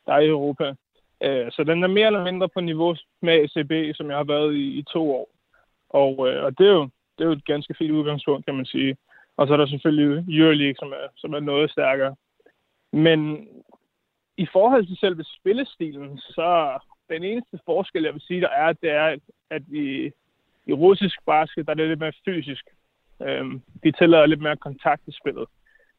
[0.06, 0.74] der er i Europa.
[1.22, 4.54] Øh, så den er mere eller mindre på niveau med ACB, som jeg har været
[4.54, 5.28] i, i to år.
[5.88, 6.82] Og, øh, og det, er jo,
[7.18, 8.96] det er jo et ganske fint udgangspunkt, kan man sige.
[9.36, 12.16] Og så er der selvfølgelig Euroleague, som er, som er noget stærkere.
[12.92, 13.48] Men
[14.36, 18.90] i forhold til selve spillestilen, så den eneste forskel, jeg vil sige, der er, det
[18.90, 19.16] er,
[19.50, 20.10] at i,
[20.66, 22.64] i russisk basket, der er det lidt mere fysisk.
[23.24, 25.46] Øhm, de tillader lidt mere kontakt i spillet.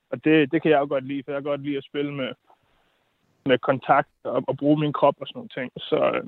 [0.09, 2.13] Og det, det kan jeg jo godt lide, for jeg kan godt lide at spille
[2.13, 2.31] med,
[3.45, 5.71] med kontakt og, og bruge min krop og sådan nogle ting.
[5.77, 6.27] Så øh,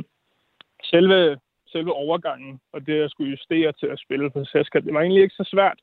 [0.83, 5.01] selve, selve overgangen og det jeg skulle justere til at spille på CSKA, det var
[5.01, 5.79] egentlig ikke så svært.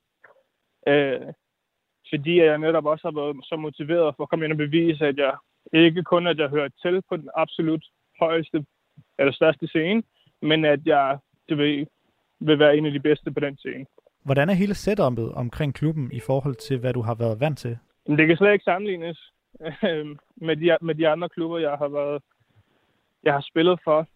[0.86, 1.32] Øh,
[2.10, 5.16] fordi jeg netop også har været så motiveret for at komme ind og bevise, at
[5.16, 5.34] jeg
[5.72, 7.84] ikke kun at jeg hører til på den absolut
[8.20, 8.64] højeste
[9.18, 10.02] eller største scene,
[10.42, 11.86] men at jeg det vil,
[12.40, 13.86] vil være en af de bedste på den scene.
[14.24, 17.78] Hvordan er hele setupet omkring klubben i forhold til, hvad du har været vant til?
[18.06, 20.06] Det kan slet ikke sammenlignes øh,
[20.36, 22.22] med, de, med de andre klubber, jeg har været
[23.24, 24.06] jeg har spillet for.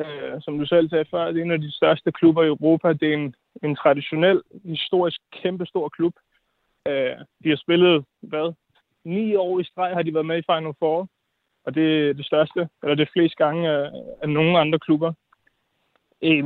[0.00, 2.92] Øh, som du selv sagde før, det er en af de største klubber i Europa.
[2.92, 6.14] Det er en, en traditionel, historisk kæmpestor klub.
[6.88, 8.54] Øh, de har spillet, hvad?
[9.04, 11.08] Ni år i streg har de været med i Final Four.
[11.64, 13.90] Og det er det største, eller det flest gange af,
[14.22, 15.12] af nogle andre klubber.
[16.22, 16.44] Øh,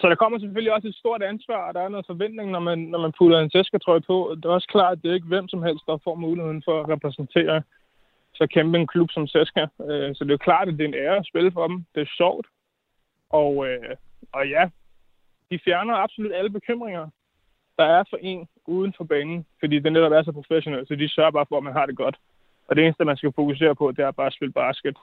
[0.00, 2.78] så der kommer selvfølgelig også et stort ansvar, og der er noget forventning, når man,
[2.78, 4.34] når man putter en tæskertrøje på.
[4.36, 6.80] Det er også klart, at det er ikke hvem som helst, der får muligheden for
[6.80, 7.62] at repræsentere
[8.34, 9.60] så kæmpe en klub som Seska.
[9.60, 11.84] Øh, så det er jo klart, at det er en ære at spille for dem.
[11.94, 12.46] Det er sjovt.
[13.30, 13.96] Og, øh,
[14.32, 14.70] og ja,
[15.50, 17.08] de fjerner absolut alle bekymringer,
[17.78, 21.08] der er for en uden for banen, fordi det netop er så professionelt, så de
[21.08, 22.16] sørger bare for, at man har det godt.
[22.68, 24.96] Og det eneste, man skal fokusere på, det er bare at spille basket.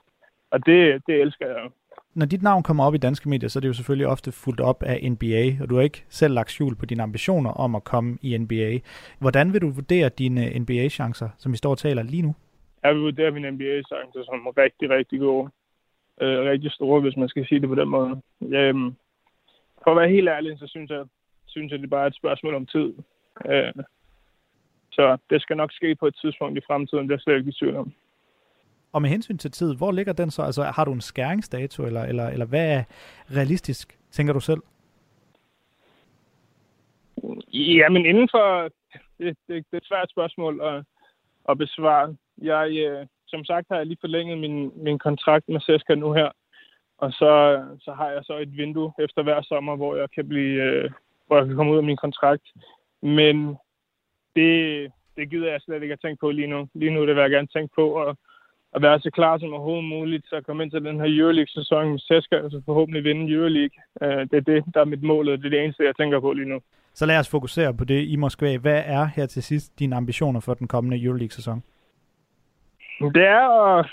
[0.50, 1.70] Og det, det elsker jeg
[2.14, 4.60] når dit navn kommer op i danske medier, så er det jo selvfølgelig ofte fuldt
[4.60, 7.84] op af NBA, og du har ikke selv lagt skjul på dine ambitioner om at
[7.84, 8.78] komme i NBA.
[9.18, 12.34] Hvordan vil du vurdere dine NBA-chancer, som vi står og taler lige nu?
[12.82, 15.50] Jeg vil vurdere mine NBA-chancer som rigtig, rigtig gode.
[16.20, 18.20] Øh, rigtig store, hvis man skal sige det på den måde.
[18.42, 18.94] Øhm,
[19.84, 21.04] for at være helt ærlig, så synes jeg,
[21.46, 22.94] synes jeg, det er bare et spørgsmål om tid.
[23.46, 23.72] Øh,
[24.92, 27.58] så det skal nok ske på et tidspunkt i fremtiden, det er slet ikke i
[27.60, 27.92] tvivl om.
[28.92, 30.42] Og med hensyn til tid, hvor ligger den så?
[30.42, 32.84] Altså har du en skæringsdato, eller, eller, eller hvad er
[33.36, 34.62] realistisk, tænker du selv?
[37.52, 38.70] Ja, men inden for...
[39.18, 40.84] Det, det, det er et svært spørgsmål at,
[41.48, 42.16] at besvare.
[42.38, 46.30] Jeg, øh, som sagt har jeg lige forlænget min, min kontrakt med Seska nu her.
[46.98, 50.62] Og så, så har jeg så et vindue efter hver sommer, hvor jeg kan blive,
[50.62, 50.90] øh,
[51.26, 52.46] hvor jeg kan komme ud af min kontrakt.
[53.02, 53.56] Men
[54.36, 54.52] det,
[55.16, 56.68] det gider jeg slet ikke at tænke på lige nu.
[56.74, 58.16] Lige nu det vil jeg gerne tænke på at,
[58.74, 61.98] at være så klar som overhovedet muligt, så komme ind til den her Euroleague-sæson med
[61.98, 63.78] Seska, og så forhåbentlig vinde Euroleague.
[64.02, 66.20] Øh, det er det, der er mit mål, og det er det eneste, jeg tænker
[66.20, 66.60] på lige nu.
[66.94, 68.58] Så lad os fokusere på det i Moskva.
[68.58, 71.62] Hvad er her til sidst dine ambitioner for den kommende Euroleague-sæson?
[73.00, 73.86] Det er at,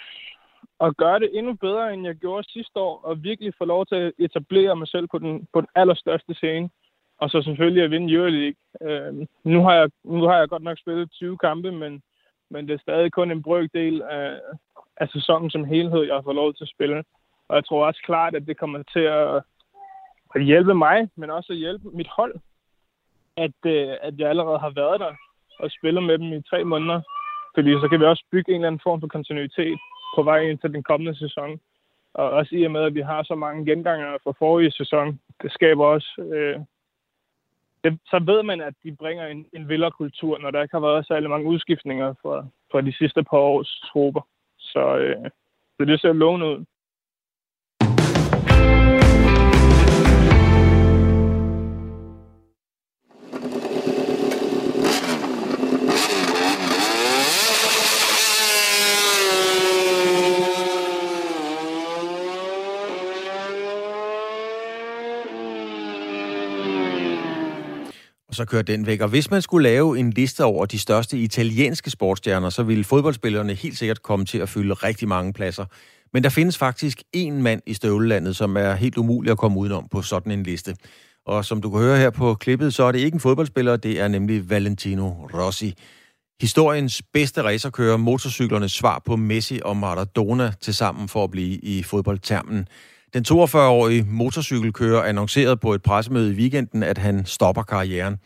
[0.82, 3.96] at gøre det endnu bedre, end jeg gjorde sidste år, og virkelig få lov til
[3.96, 6.70] at etablere mig selv på den, på den allerstørste scene.
[7.18, 8.56] Og så selvfølgelig at vinde Euroleague.
[8.82, 12.02] Øh, nu, har jeg, nu har jeg godt nok spillet 20 kampe, men,
[12.50, 14.40] men det er stadig kun en brøkdel af,
[15.00, 17.04] af sæsonen som helhed, jeg har fået lov til at spille.
[17.48, 19.44] Og jeg tror også klart, at det kommer til at,
[20.36, 22.36] at hjælpe mig, men også at hjælpe mit hold,
[23.38, 25.14] at, øh, at jeg allerede har været der
[25.60, 27.02] og spillet med dem i tre måneder.
[27.56, 29.80] Fordi så kan vi også bygge en eller anden form for kontinuitet
[30.16, 31.60] på vej ind til den kommende sæson.
[32.14, 35.52] Og også i og med, at vi har så mange genganger fra forrige sæson, det
[35.52, 36.22] skaber også...
[36.34, 36.60] Øh,
[37.84, 40.88] det, så ved man, at de bringer en, en vildere kultur, når der ikke har
[40.88, 44.22] været særlig mange udskiftninger fra, fra de sidste par års trupper.
[44.74, 45.30] Så, øh,
[45.78, 46.66] så det ser lovende ud.
[68.40, 69.02] så kører den væk.
[69.02, 73.54] Og hvis man skulle lave en liste over de største italienske sportsstjerner, så ville fodboldspillerne
[73.54, 75.66] helt sikkert komme til at fylde rigtig mange pladser.
[76.14, 79.88] Men der findes faktisk en mand i støvlelandet, som er helt umulig at komme udenom
[79.92, 80.76] på sådan en liste.
[81.26, 84.00] Og som du kan høre her på klippet, så er det ikke en fodboldspiller, det
[84.00, 85.74] er nemlig Valentino Rossi.
[86.42, 91.84] Historiens bedste racerkører, motorcyklernes svar på Messi og Maradona til sammen for at blive i
[91.84, 92.68] fodboldtermen.
[93.14, 98.18] Den 42-årige motorcykelkører annoncerede på et pressemøde i weekenden, at han stopper karrieren.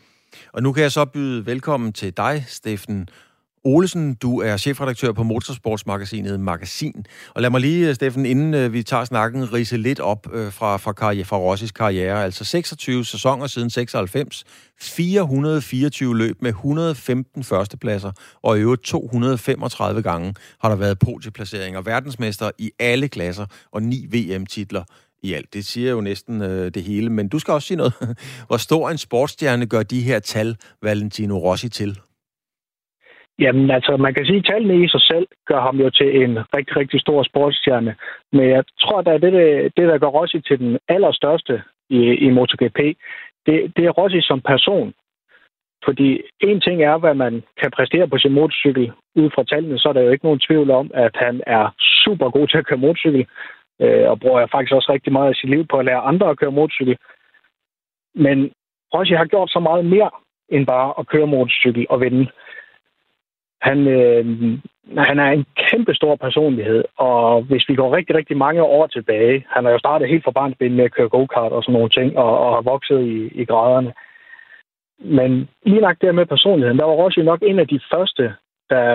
[0.52, 3.08] Og nu kan jeg så byde velkommen til dig, Steffen
[3.66, 4.14] Olesen.
[4.14, 7.06] Du er chefredaktør på Motorsportsmagasinet Magasin.
[7.34, 10.52] Og lad mig lige, øh, Steffen, inden øh, vi tager snakken, rise lidt op øh,
[10.52, 12.24] fra, fra, karriere, fra Rossis karriere.
[12.24, 14.44] Altså 26 sæsoner siden 96,
[14.80, 21.80] 424 løb med 115 førstepladser, og i øvrigt 235 gange har der været podieplaceringer.
[21.80, 24.84] Verdensmester i alle klasser og ni VM-titler
[25.22, 25.54] i alt.
[25.54, 27.94] Det siger jo næsten øh, det hele, men du skal også sige noget.
[28.46, 31.98] Hvor stor en sportsstjerne gør de her tal Valentino Rossi til?
[33.38, 36.38] Jamen altså, man kan sige, at tallene i sig selv gør ham jo til en
[36.56, 37.94] rigtig, rigtig stor sportsstjerne.
[38.32, 39.32] Men jeg tror, at det,
[39.76, 42.78] det der gør Rossi til den allerstørste i, i MotoGP,
[43.46, 44.94] det, det er Rossi som person.
[45.84, 49.88] Fordi en ting er, hvad man kan præstere på sin motorcykel ud fra tallene, så
[49.88, 52.78] er der jo ikke nogen tvivl om, at han er super god til at køre
[52.78, 53.26] motorcykel,
[53.82, 56.38] øh, og bruger faktisk også rigtig meget af sit liv på at lære andre at
[56.38, 56.96] køre motorcykel.
[58.14, 58.52] Men
[58.94, 60.10] Rossi har gjort så meget mere
[60.48, 62.26] end bare at køre motorcykel og vinde.
[63.68, 64.24] Han, øh,
[65.08, 69.46] han er en kæmpe stor personlighed, og hvis vi går rigtig, rigtig mange år tilbage,
[69.48, 72.18] han har jo startet helt fra barnsben med at køre go-kart og sådan nogle ting,
[72.18, 73.92] og, og har vokset i, i graderne.
[74.98, 78.34] Men lige nok der med personligheden, der var Rossi nok en af de første,
[78.70, 78.86] der,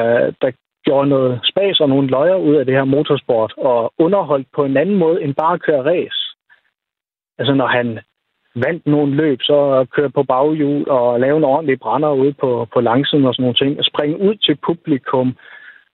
[0.42, 0.52] der
[0.86, 4.78] gjorde noget spas og nogle løjer ud af det her motorsport, og underholdt på en
[4.78, 6.20] anden måde end bare at køre race.
[7.40, 8.00] Altså når han
[8.56, 12.80] vandt nogle løb, så køre på baghjul og lave en ordentlig brænder ude på, på
[12.82, 15.36] langsiden og sådan nogle ting, og springe ud til publikum,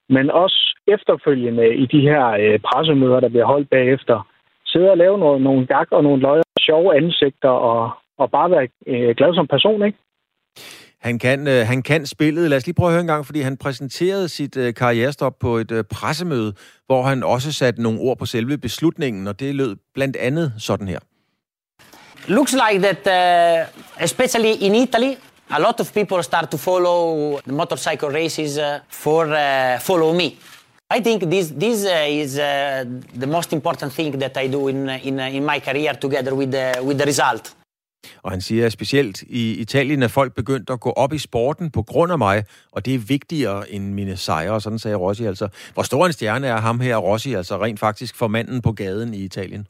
[0.10, 4.28] men også efterfølgende i de her øh, pressemøder, der bliver holdt bagefter,
[4.66, 8.68] sidde og lave noget, nogle gag og nogle løjer, sjove ansigter og, og bare være
[8.88, 9.98] øh, glad som person, ikke?
[11.02, 12.50] Han kan, øh, han kan spillet.
[12.50, 15.58] Lad os lige prøve at høre en gang, fordi han præsenterede sit øh, karrierestop på
[15.58, 16.54] et øh, pressemøde,
[16.86, 20.88] hvor han også satte nogle ord på selve beslutningen, og det lød blandt andet sådan
[20.88, 21.00] her.
[22.28, 23.68] Looks like that, uh,
[24.00, 25.18] especially in Italy,
[25.52, 30.36] a lot of people start to follow the motorcycle races uh, for uh, follow me.
[30.90, 32.84] I think this this uh, is uh,
[33.20, 36.34] the most important thing that I do in uh, in, uh, in my career together
[36.34, 37.56] with the, with the result.
[38.24, 41.72] Og han siger, at specielt i Italien er folk begyndt at gå op i sporten
[41.72, 45.26] på grund af mig, og det er vigtigere end mine sejre, og sådan sagde Rossi
[45.26, 45.48] altså.
[45.74, 49.14] Hvor stor en stjerne er ham her, Rossi, altså rent faktisk for manden på gaden
[49.14, 49.68] i Italien?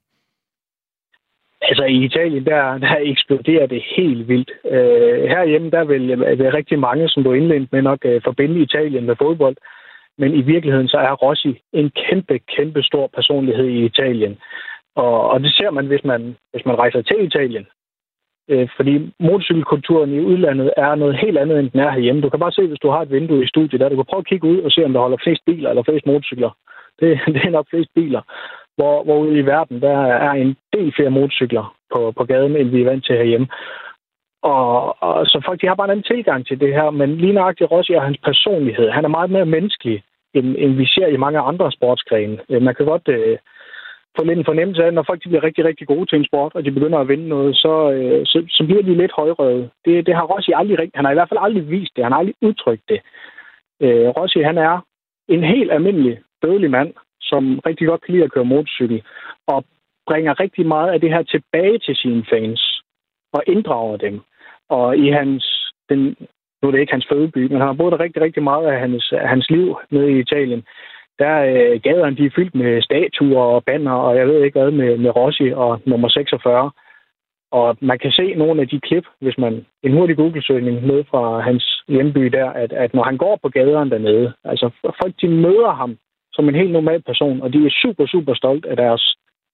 [1.69, 4.51] Altså i Italien, der, der eksploderer det helt vildt.
[4.65, 8.61] Øh, herhjemme, der vil, øh, være rigtig mange, som du indlændte med, nok øh, forbinde
[8.61, 9.55] Italien med fodbold.
[10.17, 14.37] Men i virkeligheden, så er Rossi en kæmpe, kæmpe stor personlighed i Italien.
[14.95, 17.65] Og, og det ser man, hvis man, hvis man rejser til Italien.
[18.49, 22.21] Øh, fordi motorcykelkulturen i udlandet er noget helt andet, end den er herhjemme.
[22.21, 24.23] Du kan bare se, hvis du har et vindue i studiet, der du kan prøve
[24.23, 26.51] at kigge ud og se, om der holder flest biler eller flest motorcykler.
[26.99, 28.21] Det, det er nok flest biler
[28.77, 32.69] hvor, hvor ude i verden, der er en del flere motorcykler på, på gaden, end
[32.69, 33.47] vi er vant til herhjemme.
[34.43, 37.33] Og, og så folk, de har bare en anden tilgang til det her, men lige
[37.33, 41.17] nøjagtigt Rossi og hans personlighed, han er meget mere menneskelig, end, end vi ser i
[41.17, 42.37] mange andre sportsgrene.
[42.49, 43.37] Øh, man kan godt øh,
[44.17, 46.25] få lidt en fornemmelse af, at når folk de bliver rigtig, rigtig gode til en
[46.25, 49.69] sport, og de begynder at vinde noget, så, øh, så, så bliver de lidt højrøvet.
[49.85, 50.95] Det, det har Rossi aldrig rigtigt.
[50.95, 52.99] han har i hvert fald aldrig vist det, han har aldrig udtrykt det.
[53.81, 54.85] Øh, Rossi, han er
[55.27, 56.93] en helt almindelig, dødelig mand,
[57.25, 59.03] som rigtig godt kan lide at køre motorcykel,
[59.47, 59.65] og
[60.07, 62.81] bringer rigtig meget af det her tilbage til sine fans,
[63.33, 64.21] og inddrager dem.
[64.69, 65.99] Og i hans, den,
[66.61, 68.79] nu er det ikke hans fødeby, men han har boet der rigtig, rigtig meget af
[68.79, 70.63] hans, af hans liv nede i Italien.
[71.19, 74.71] Der øh, gaderne, de er fyldt med statuer og banner, og jeg ved ikke hvad,
[74.71, 76.71] med, med Rossi og nummer 46.
[77.51, 81.39] Og man kan se nogle af de klip, hvis man en hurtig Google-søgning ned fra
[81.39, 84.69] hans hjemby der, at, at når han går på gaderne dernede, altså
[85.01, 85.97] folk de møder ham
[86.35, 89.03] som en helt normal person, og de er super, super stolt af deres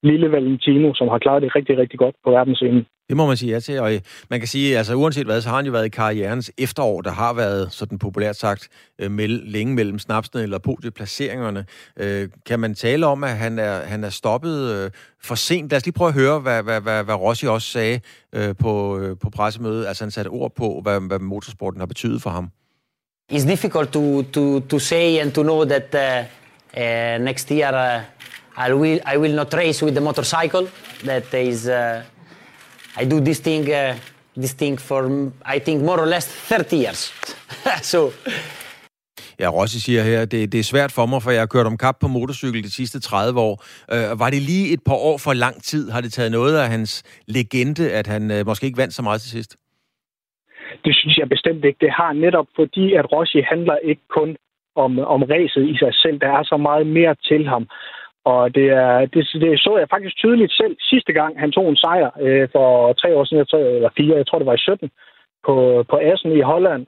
[0.04, 2.86] lille Valentino, som har klaret det rigtig, rigtig godt på verdensscenen.
[3.10, 5.50] Det må man sige ja til, og øh, man kan sige, altså uanset hvad, så
[5.50, 8.70] har han jo været i karrierens efterår, der har været, sådan populært sagt,
[9.02, 11.66] øh, mell- længe mellem snapsene eller podieplaceringerne.
[12.00, 14.92] Øh, kan man tale om, at han er, han er stoppet øh,
[15.24, 15.72] for sent?
[15.72, 18.00] Lad os lige prøve at høre, hvad, hvad, hvad, hvad Rossi også sagde
[18.36, 19.86] øh, på, øh, på pressemødet.
[19.88, 22.50] Altså han satte ord på, hvad, hvad motorsporten har betydet for ham.
[23.32, 26.41] It's difficult to, to, to say and to know that uh,
[26.78, 28.02] Uh, next year, uh,
[28.58, 30.68] I will I will not race with the motorcycle.
[31.04, 32.04] That is, uh,
[33.02, 33.66] I do this thing
[34.36, 37.14] this thing for I think more or less 30 years.
[37.82, 38.12] so.
[39.40, 41.78] Ja, Rossi siger her, det, det er svært for mig, for jeg har kørt om
[41.78, 43.64] kap på motorcykel de sidste 30 år.
[43.94, 45.92] Øh, var det lige et par år for lang tid?
[45.92, 49.22] Har det taget noget af hans legende, at han øh, måske ikke vandt så meget
[49.22, 49.58] til sidst?
[50.86, 51.80] Det synes jeg bestemt ikke.
[51.82, 54.38] Det har netop fordi, at Rossi handler ikke kun
[54.76, 56.20] om, om ræset i sig selv.
[56.20, 57.68] Der er så meget mere til ham.
[58.26, 61.76] Og det, er, det, det så jeg faktisk tydeligt selv sidste gang, han tog en
[61.76, 64.90] sejr øh, for tre år siden, eller fire, jeg tror det var i 17,
[65.46, 66.86] på, på Assen i Holland,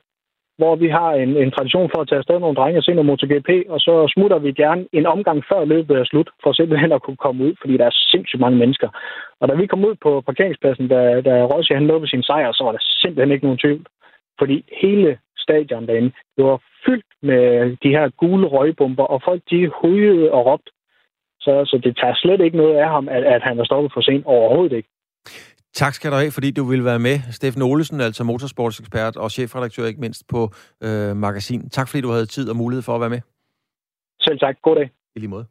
[0.57, 3.05] hvor vi har en, en tradition for at tage afsted nogle drenge og se noget
[3.05, 7.01] MotoGP, og så smutter vi gerne en omgang før løbet er slut, for simpelthen at
[7.01, 8.89] kunne komme ud, fordi der er sindssygt mange mennesker.
[9.39, 12.63] Og da vi kom ud på parkeringspladsen, da, da Rossi han nåede sin sejr, så
[12.63, 13.85] var der simpelthen ikke nogen tvivl.
[14.39, 15.17] Fordi hele
[15.47, 17.43] stadion derinde, det var fyldt med
[17.83, 20.71] de her gule røgbomber, og folk de hujede og råbte.
[21.45, 24.01] Så, så det tager slet ikke noget af ham, at, at han er stoppet for
[24.01, 24.89] sent overhovedet ikke.
[25.73, 27.17] Tak skal du have, fordi du ville være med.
[27.31, 30.41] Steffen Olesen, altså motorsportsekspert og chefredaktør ikke mindst på
[30.83, 31.69] øh, Magasin.
[31.69, 33.21] Tak fordi du havde tid og mulighed for at være med.
[34.21, 34.55] Selv tak.
[34.61, 34.89] God dag.
[35.15, 35.45] I lige måde.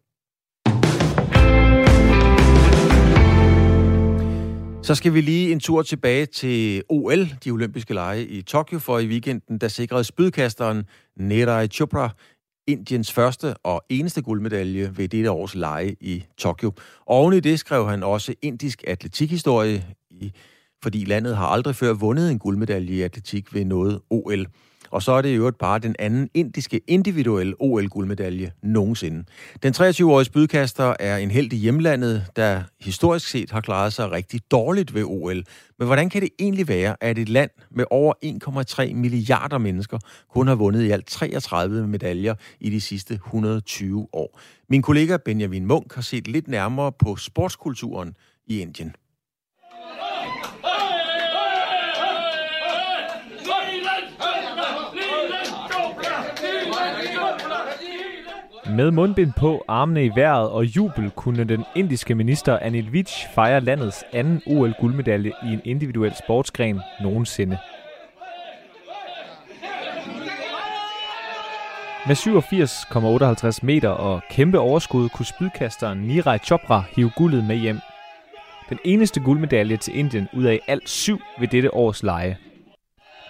[4.82, 8.98] Så skal vi lige en tur tilbage til OL, de olympiske lege i Tokyo, for
[8.98, 10.84] i weekenden, der sikrede spydkasteren
[11.16, 12.10] Neeraj Chopra
[12.66, 16.72] Indiens første og eneste guldmedalje ved dette års lege i Tokyo.
[17.06, 19.86] Oven i det skrev han også indisk atletikhistorie,
[20.82, 24.46] fordi landet har aldrig før vundet en guldmedalje i atletik ved noget OL.
[24.92, 29.24] Og så er det jo bare den anden indiske individuelle OL-guldmedalje nogensinde.
[29.62, 34.40] Den 23-årige spydkaster er en held i hjemlandet, der historisk set har klaret sig rigtig
[34.50, 35.44] dårligt ved OL.
[35.78, 38.14] Men hvordan kan det egentlig være, at et land med over
[38.88, 39.98] 1,3 milliarder mennesker
[40.34, 44.40] kun har vundet i alt 33 medaljer i de sidste 120 år?
[44.68, 48.14] Min kollega Benjamin Munk har set lidt nærmere på sportskulturen
[48.46, 48.94] i Indien.
[58.76, 63.04] Med mundbind på, armene i vejret og jubel kunne den indiske minister Anil Vij
[63.34, 67.58] fejre landets anden OL-guldmedalje i en individuel sportsgren nogensinde.
[72.06, 77.78] Med 87,58 meter og kæmpe overskud kunne spydkasteren Nirai Chopra hive guldet med hjem.
[78.68, 82.38] Den eneste guldmedalje til Indien ud af alt syv ved dette års lege.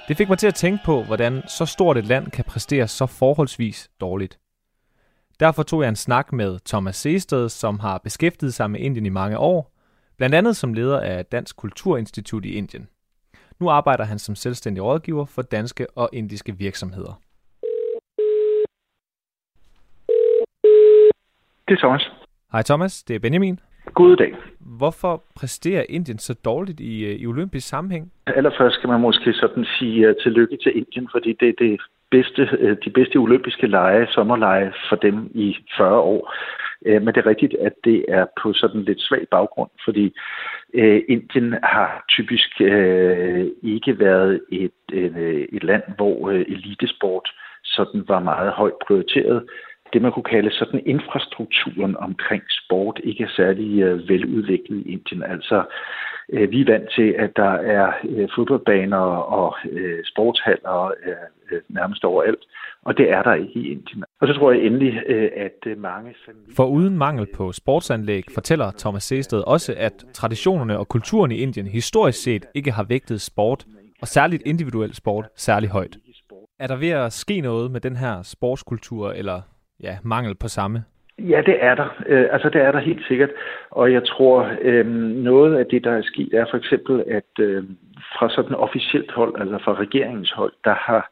[0.08, 3.06] Det fik mig til at tænke på, hvordan så stort et land kan præstere så
[3.06, 4.41] forholdsvis dårligt.
[5.42, 9.08] Derfor tog jeg en snak med Thomas Seested, som har beskæftiget sig med Indien i
[9.08, 9.72] mange år,
[10.16, 12.88] blandt andet som leder af Dansk Kulturinstitut i Indien.
[13.60, 17.20] Nu arbejder han som selvstændig rådgiver for danske og indiske virksomheder.
[21.68, 22.10] Det er Thomas.
[22.52, 23.60] Hej Thomas, det er Benjamin.
[23.94, 24.34] God dag.
[24.60, 28.12] Hvorfor præsterer Indien så dårligt i, øh, i olympisk sammenhæng?
[28.26, 31.80] Allerførst skal man måske sådan sige uh, tillykke til Indien, fordi det er det
[32.14, 36.34] bedste, øh, de bedste olympiske lege, sommerlege for dem i 40 år.
[36.86, 40.14] Øh, men det er rigtigt, at det er på sådan lidt svag baggrund, fordi
[40.74, 42.60] øh, Indien har typisk
[43.62, 44.82] ikke været et,
[45.56, 47.28] et land, hvor elitesport
[47.64, 49.42] sådan var meget højt prioriteret
[49.92, 55.22] det, man kunne kalde sådan infrastrukturen omkring sport, ikke er særlig veludviklet i Indien.
[55.22, 55.64] Altså,
[56.32, 59.04] Øh, vi er vant til, at der er øh, fodboldbaner
[59.38, 60.92] og øh, sportshaller
[61.68, 62.44] nærmest overalt,
[62.82, 64.04] og det er der ikke i Indien.
[64.20, 66.54] Og så tror jeg endelig, at mange familier...
[66.56, 71.66] For uden mangel på sportsanlæg fortæller Thomas Seested også, at traditionerne og kulturen i Indien
[71.66, 73.64] historisk set ikke har vægtet sport,
[74.02, 75.96] og særligt individuel sport, særlig højt.
[76.58, 79.40] Er der ved at ske noget med den her sportskultur, eller
[79.80, 80.84] ja, mangel på samme?
[81.18, 82.02] Ja, det er der.
[82.06, 83.30] Øh, altså, det er der helt sikkert.
[83.70, 84.86] Og jeg tror, øh,
[85.24, 87.64] noget af det, der er sket, er for eksempel, at øh,
[88.18, 91.10] fra sådan officielt hold, altså fra regeringens hold, der har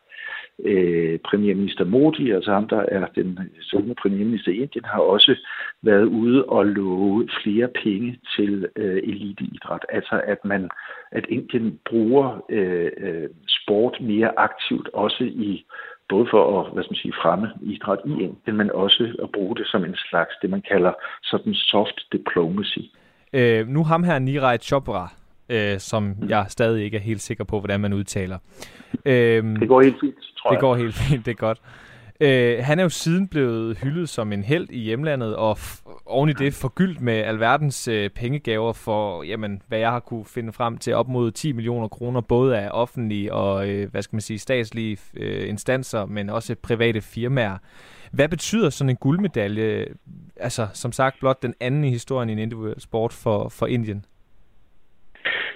[0.65, 5.35] øh, premierminister Modi, altså ham, der er den siddende premierminister i Indien, har også
[5.83, 9.87] været ude og love flere penge til øh, eliteidræt.
[9.89, 10.71] Altså at man,
[11.13, 15.65] at Indien bruger øh, øh, sport mere aktivt, også i
[16.11, 19.57] både for at hvad skal man sige, fremme idræt i Indien, men også at bruge
[19.57, 20.92] det som en slags, det man kalder
[21.23, 22.85] sådan soft diplomacy.
[23.33, 25.12] Øh, nu ham her Niraj Chopra,
[25.49, 26.29] øh, som mm.
[26.29, 28.38] jeg stadig ikke er helt sikker på, hvordan man udtaler.
[29.07, 30.61] Øh, det går helt fint, tror det jeg.
[30.61, 31.61] Det går helt fint, det er godt.
[32.23, 35.57] Øh, han er jo siden blevet hyldet som en held i hjemlandet, og
[36.07, 40.53] oven i det forgyldt med alverdens øh, pengegaver for, jamen, hvad jeg har kunne finde
[40.53, 44.21] frem til, op mod 10 millioner kroner, både af offentlige og, øh, hvad skal man
[44.21, 47.59] sige, statslige øh, instanser, men også private firmaer.
[48.12, 49.87] Hvad betyder sådan en guldmedalje,
[50.37, 54.05] altså som sagt blot den anden i historien i en individuel sport for, for Indien?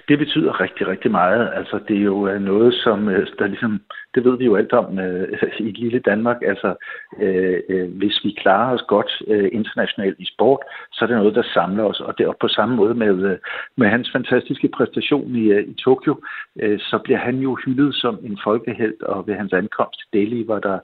[0.08, 1.50] Det betyder rigtig, rigtig meget.
[1.54, 3.80] Altså, det er jo øh, noget, som øh, der ligesom
[4.14, 6.36] det ved vi jo alt om øh, i lille Danmark.
[6.46, 6.74] Altså,
[7.20, 10.58] øh, øh, hvis vi klarer os godt øh, internationalt i sport,
[10.92, 12.00] så er det noget, der samler os.
[12.00, 13.38] Og det er på samme måde med, øh,
[13.76, 16.20] med hans fantastiske præstation i, øh, i Tokyo,
[16.60, 20.48] øh, så bliver han jo hyldet som en folkehelt, og ved hans ankomst til Delhi
[20.48, 20.78] var der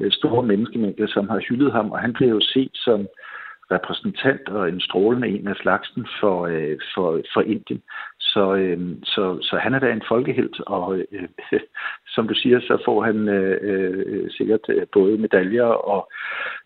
[0.00, 3.06] øh, store menneskemængder, som har hyldet ham, og han blev jo set som
[3.70, 7.82] repræsentant og en strålende en af slagsen for, øh, for, for Indien.
[8.36, 11.28] Så, øh, så, så han er da en folkehelt, og øh,
[12.14, 16.10] som du siger, så får han øh, øh, sikkert øh, både medaljer og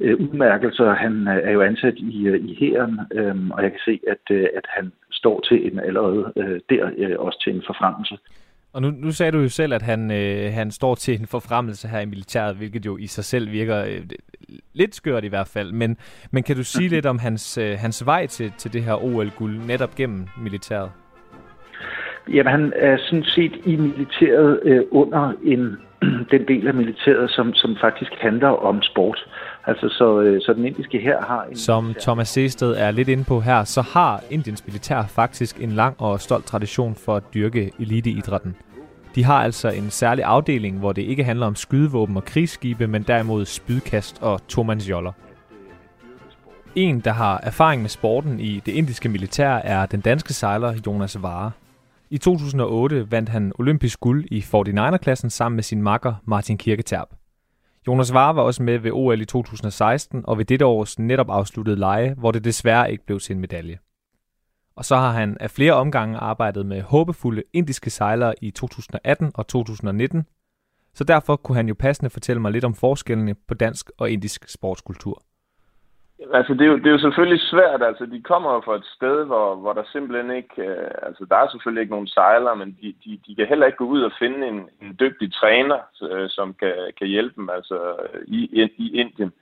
[0.01, 0.95] øh, udmærkelser.
[0.95, 4.47] Han øh, er jo ansat i, i hæren, øh, og jeg kan se, at, øh,
[4.57, 8.18] at han står til en allerede øh, der øh, også til en forfremmelse.
[8.73, 11.89] Og nu, nu sagde du jo selv, at han, øh, han står til en forfremmelse
[11.89, 14.03] her i militæret, hvilket jo i sig selv virker øh,
[14.73, 15.73] lidt skørt i hvert fald.
[15.73, 15.97] Men,
[16.31, 19.59] men kan du sige lidt om hans, øh, hans vej til, til det her OL-guld
[19.66, 20.91] netop gennem militæret?
[22.29, 25.77] Jamen, han er sådan set i militæret øh, under en,
[26.33, 29.29] den del af militæret, som, som faktisk handler om sport.
[29.66, 31.57] Altså, så, øh, så den indiske her har en...
[31.57, 32.01] Som militær.
[32.01, 36.21] Thomas Seested er lidt inde på her, så har Indiens militær faktisk en lang og
[36.21, 38.57] stolt tradition for at dyrke eliteidrætten.
[39.14, 43.03] De har altså en særlig afdeling, hvor det ikke handler om skydevåben og krigsskibe, men
[43.03, 45.12] derimod spydkast og tomandsjoller.
[46.75, 51.23] En, der har erfaring med sporten i det indiske militær, er den danske sejler Jonas
[51.23, 51.51] Vare.
[52.13, 57.09] I 2008 vandt han olympisk guld i 49er-klassen sammen med sin makker Martin Kirketerp.
[57.87, 61.77] Jonas Vare var også med ved OL i 2016 og ved dette års netop afsluttede
[61.77, 63.79] lege, hvor det desværre ikke blev til en medalje.
[64.77, 69.47] Og så har han af flere omgange arbejdet med håbefulde indiske sejlere i 2018 og
[69.47, 70.23] 2019,
[70.95, 74.49] så derfor kunne han jo passende fortælle mig lidt om forskellene på dansk og indisk
[74.49, 75.23] sportskultur.
[76.33, 77.83] Altså, det er, jo, det er jo selvfølgelig svært.
[77.83, 80.62] Altså, de kommer jo fra et sted, hvor, hvor der simpelthen ikke...
[80.62, 83.79] Øh, altså, der er selvfølgelig ikke nogen sejler, men de, de, de kan heller ikke
[83.79, 85.79] gå ud og finde en, en dygtig træner,
[86.11, 87.97] øh, som kan, kan hjælpe dem altså,
[88.27, 89.33] i, i Indien.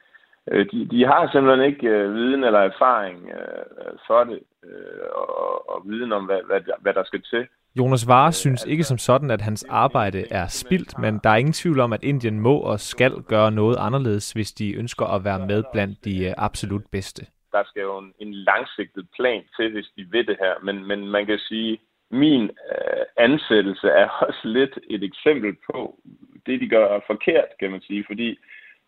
[0.50, 5.70] Øh, de, de har simpelthen ikke øh, viden eller erfaring øh, for det, øh, og,
[5.70, 7.46] og viden om, hvad, hvad, hvad der skal til.
[7.76, 11.52] Jonas Vare synes ikke som sådan, at hans arbejde er spildt, men der er ingen
[11.52, 15.46] tvivl om, at Indien må og skal gøre noget anderledes, hvis de ønsker at være
[15.46, 17.26] med blandt de øh, absolut bedste.
[17.52, 21.08] Der skal jo en, en langsigtet plan til, hvis de vil det her, men, men
[21.08, 21.78] man kan sige,
[22.10, 25.98] min øh, ansættelse er også lidt et eksempel på
[26.46, 28.38] det, de gør forkert, kan man sige, fordi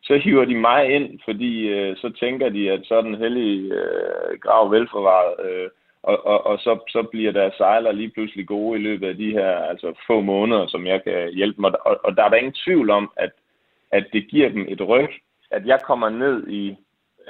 [0.03, 3.75] så hiver de mig ind, fordi øh, så tænker de, at så er den hellige
[3.75, 5.71] øh, grav velforvaret, øh,
[6.03, 9.31] og, og, og så, så bliver deres sejler lige pludselig gode i løbet af de
[9.33, 11.65] her altså, få måneder, som jeg kan hjælpe dem.
[11.65, 13.31] Og, og der er der ingen tvivl om, at,
[13.91, 15.11] at det giver dem et ryg,
[15.51, 16.77] at jeg kommer ned i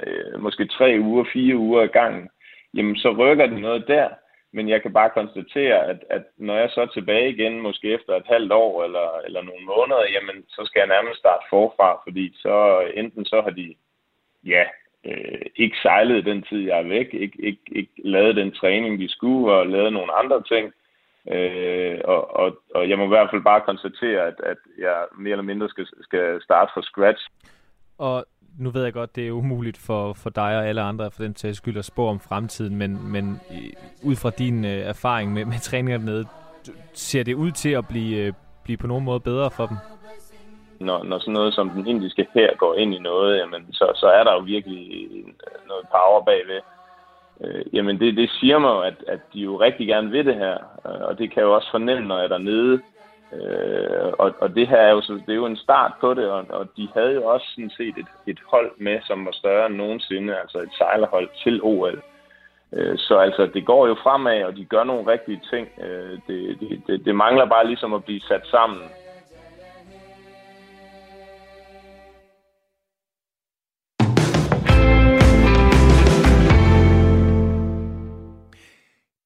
[0.03, 2.29] øh, måske tre uger, fire uger ad gangen,
[2.73, 4.09] jamen så rykker det noget der,
[4.53, 8.15] men jeg kan bare konstatere, at, at når jeg så er tilbage igen, måske efter
[8.15, 12.33] et halvt år eller, eller nogle måneder, jamen så skal jeg nærmest starte forfra, fordi
[12.35, 13.75] så enten så har de,
[14.45, 14.63] ja,
[15.63, 19.53] ikke sejlede den tid, jeg er væk, ikke, ikke, ikke lavede den træning, vi skulle,
[19.53, 20.73] og lavede nogle andre ting.
[21.35, 25.31] Øh, og, og, og jeg må i hvert fald bare konstatere, at, at jeg mere
[25.31, 27.27] eller mindre skal, skal starte fra scratch.
[27.97, 28.25] Og
[28.59, 31.33] nu ved jeg godt, det er umuligt for, for dig og alle andre for den
[31.33, 35.45] til skyld at spå om fremtiden, men, men øh, ud fra din øh, erfaring med,
[35.45, 36.25] med træninger dernede,
[36.93, 38.33] ser det ud til at blive, øh,
[38.63, 39.77] blive på nogen måde bedre for dem?
[40.81, 44.07] Når, når sådan noget som den indiske her går ind i noget, jamen, så, så
[44.07, 45.09] er der jo virkelig
[45.67, 46.61] noget power bagved.
[47.43, 50.35] Øh, jamen det, det siger mig jo, at, at de jo rigtig gerne vil det
[50.35, 52.81] her, øh, og det kan jeg jo også fornemme, når jeg er dernede.
[53.33, 56.29] Øh, og, og det her er jo, så, det er jo en start på det,
[56.29, 59.65] og, og de havde jo også sådan set et, et hold med, som var større
[59.65, 62.01] end nogensinde, altså et sejlerhold til OL.
[62.73, 65.67] Øh, så altså, det går jo fremad, og de gør nogle rigtige ting.
[65.83, 68.81] Øh, det, det, det, det mangler bare ligesom at blive sat sammen.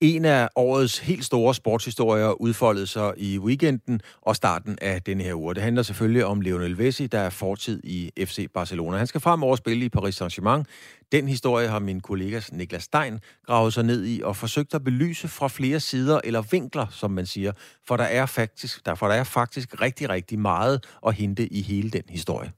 [0.01, 5.33] En af årets helt store sportshistorier udfoldede sig i weekenden og starten af denne her
[5.33, 5.55] uge.
[5.55, 8.97] Det handler selvfølgelig om Lionel Messi, der er fortid i FC Barcelona.
[8.97, 10.63] Han skal fremover spille i Paris Saint-Germain.
[11.11, 15.27] Den historie har min kollega Niklas Stein gravet sig ned i og forsøgt at belyse
[15.27, 17.51] fra flere sider eller vinkler, som man siger.
[17.87, 21.61] For der er faktisk, der, for der er faktisk rigtig, rigtig meget at hente i
[21.61, 22.51] hele den historie.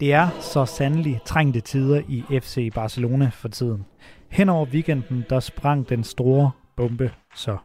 [0.00, 3.86] Det er så sandelig trængte tider i FC Barcelona for tiden.
[4.28, 7.56] Hen over weekenden, der sprang den store bombe så.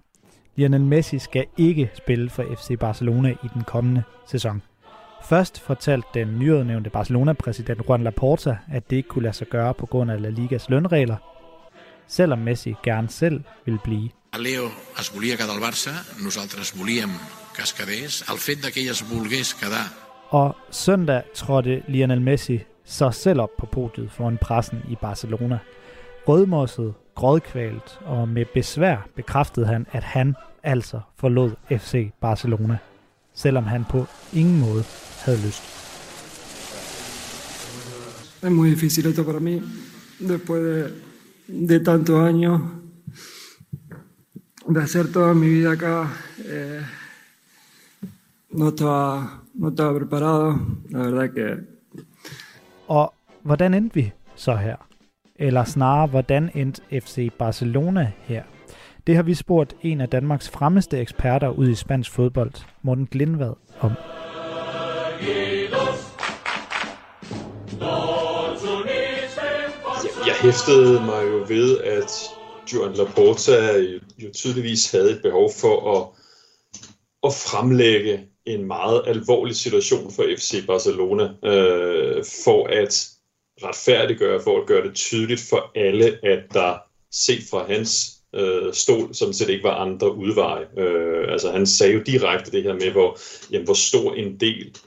[0.56, 4.62] Lionel Messi skal ikke spille for FC Barcelona i den kommende sæson.
[5.30, 9.86] Først fortalte den nyudnævnte Barcelona-præsident Juan Laporta, at det ikke kunne lade sig gøre på
[9.86, 11.18] grund af La Ligas lønregler.
[12.08, 14.10] selvom Messi gerne selv vil blive.
[14.40, 14.70] Leo
[15.00, 17.12] es volia quedar al Barça, nosaltres volíem
[17.56, 18.32] que es quedés.
[18.32, 20.03] El fet de que ell es volgués quedar
[20.34, 25.60] og søndag trådte Lionel Messi så selv op på podiet foran pressen i Barcelona.
[26.28, 32.78] Rødmosset, grådkvalt og med besvær bekræftede han, at han altså forlod FC Barcelona,
[33.34, 34.84] selvom han på ingen måde
[35.26, 35.64] havde lyst.
[38.44, 39.62] Es muy difícil esto para mí,
[40.20, 40.92] después de,
[41.70, 42.62] de tantos años,
[44.74, 45.96] de hacer toda mi vida acá.
[46.54, 46.82] Eh,
[48.50, 50.56] no, estaba, no estaba preparado,
[50.90, 51.58] la verdad que...
[52.88, 54.76] Og hvordan endte vi så her?
[55.36, 58.44] Eller snarere, hvordan endte FC Barcelona her?
[59.08, 62.52] Det har vi spurgt en af Danmarks fremmeste eksperter ud i spansk fodbold,
[62.82, 63.92] Morten Glindvad, om.
[70.26, 72.12] Jeg hæftede mig jo ved, at
[72.74, 73.78] Joan Laporta
[74.18, 76.08] jo tydeligvis havde et behov for at,
[77.24, 83.10] at fremlægge en meget alvorlig situation for FC Barcelona, øh, for at
[83.64, 86.78] retfærdiggøre, for at gøre det tydeligt for alle, at der
[87.12, 90.66] set fra hans øh, stol, som set ikke var andre udveje.
[90.78, 93.18] Øh, altså han sagde jo direkte det her med, hvor,
[93.52, 94.78] jamen, hvor stor en del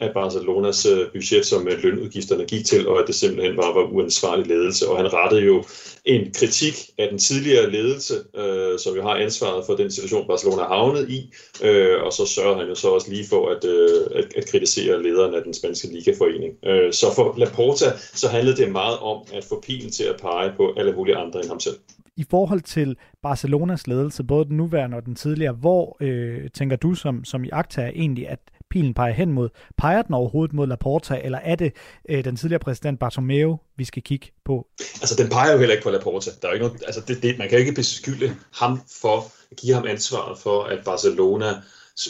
[0.00, 3.92] af Barcelonas øh, budget, som øh, lønudgifterne gik til, og at det simpelthen var, var
[3.92, 4.88] uansvarlig ledelse.
[4.88, 5.64] Og han rettede jo
[6.04, 10.62] en kritik af den tidligere ledelse, øh, som jo har ansvaret for den situation, Barcelona
[10.62, 14.00] har havnet i, øh, og så sørger han jo så også lige for at, øh,
[14.14, 16.52] at, at kritisere lederen af den spanske ligaforening.
[16.66, 20.52] Øh, så for Laporta, så handlede det meget om at få pilen til at pege
[20.56, 21.76] på alle mulige andre end ham selv
[22.16, 26.94] i forhold til Barcelonas ledelse, både den nuværende og den tidligere, hvor øh, tænker du
[26.94, 28.38] som, som i akta egentlig, at
[28.70, 29.48] pilen peger hen mod?
[29.78, 31.72] Peger den overhovedet mod Laporta, eller er det
[32.08, 34.66] øh, den tidligere præsident Bartomeu, vi skal kigge på?
[34.78, 36.30] Altså, den peger jo heller ikke på Laporta.
[36.42, 39.16] Der er jo ikke noget, altså, det, det, man kan jo ikke beskylde ham for,
[39.50, 41.54] at give ham ansvaret for, at Barcelona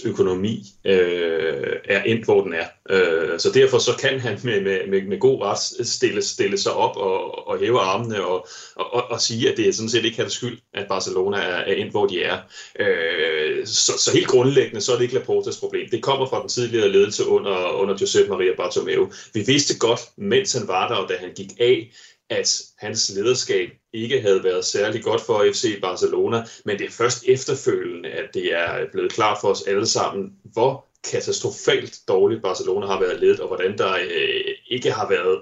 [0.05, 2.67] økonomi øh, er endt, hvor den er.
[2.91, 6.73] Øh, så derfor så kan han med, med, med, med god ret stille, stille sig
[6.73, 10.21] op og, og hæve armene og, og, og sige, at det er sådan set ikke
[10.21, 12.39] hans skyld, at Barcelona er, er endt, hvor de er.
[12.81, 15.89] Øh, så, så helt grundlæggende, så er det ikke Laportas problem.
[15.91, 19.13] Det kommer fra den tidligere ledelse under, under Josep Maria Bartomeu.
[19.35, 21.93] Vi vidste godt, mens han var der, og da han gik af,
[22.31, 27.25] at hans lederskab ikke havde været særlig godt for FC Barcelona, men det er først
[27.27, 33.01] efterfølgende, at det er blevet klart for os alle sammen, hvor katastrofalt dårligt Barcelona har
[33.01, 35.41] været ledet, og hvordan der øh, ikke har været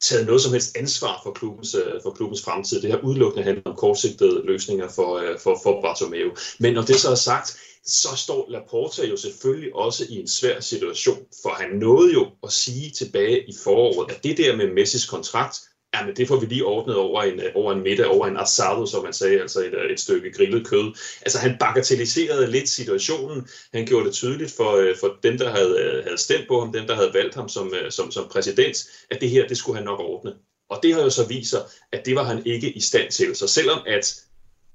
[0.00, 2.82] taget noget som helst ansvar for klubbens, øh, for klubbens fremtid.
[2.82, 6.30] Det har udelukkende handlet om kortsigtede løsninger for, øh, for, for Bartomeu.
[6.60, 10.60] Men når det så er sagt, så står Laporta jo selvfølgelig også i en svær
[10.60, 15.06] situation, for han nåede jo at sige tilbage i foråret, at det der med Messis
[15.06, 15.56] kontrakt,
[15.94, 18.36] Ja, men det får vi lige ordnet over en, øh, over en middag, over en
[18.36, 20.94] asado, som man sagde, altså et, øh, et stykke grillet kød.
[21.22, 23.48] Altså han bagatelliserede lidt situationen.
[23.74, 26.86] Han gjorde det tydeligt for, øh, for dem, der havde, havde stemt på ham, dem,
[26.86, 28.76] der havde valgt ham som, som, som præsident,
[29.10, 30.32] at det her, det skulle han nok ordne.
[30.70, 33.36] Og det har jo så vist sig, at det var han ikke i stand til.
[33.36, 34.20] Så selvom at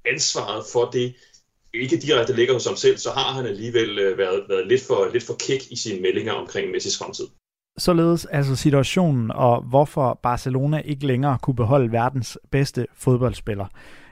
[0.06, 1.14] ansvaret for det
[1.74, 5.24] ikke direkte ligger hos ham selv, så har han alligevel været, været lidt, for, lidt
[5.24, 7.26] for kæk i sine meldinger omkring Messis fremtid.
[7.80, 13.66] Således altså situationen og hvorfor Barcelona ikke længere kunne beholde verdens bedste fodboldspiller.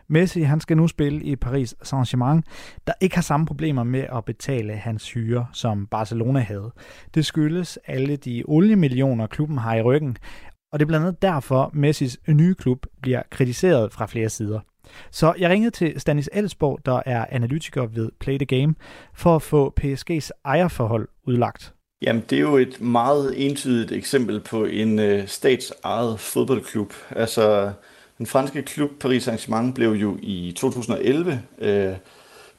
[0.08, 2.40] Messi han skal nu spille i Paris Saint-Germain,
[2.86, 6.72] der ikke har samme problemer med at betale hans hyre, som Barcelona havde.
[7.14, 10.16] Det skyldes alle de oliemillioner, klubben har i ryggen,
[10.72, 14.60] og det er blandt andet derfor, Messis nye klub bliver kritiseret fra flere sider.
[15.10, 18.74] Så jeg ringede til Stanis Elsborg, der er analytiker ved Play the Game,
[19.14, 21.74] for at få PSG's ejerforhold udlagt.
[22.02, 26.92] Jamen, det er jo et meget entydigt eksempel på en øh, statsejet fodboldklub.
[27.10, 27.72] Altså,
[28.18, 31.92] den franske klub Paris Saint-Germain blev jo i 2011 øh,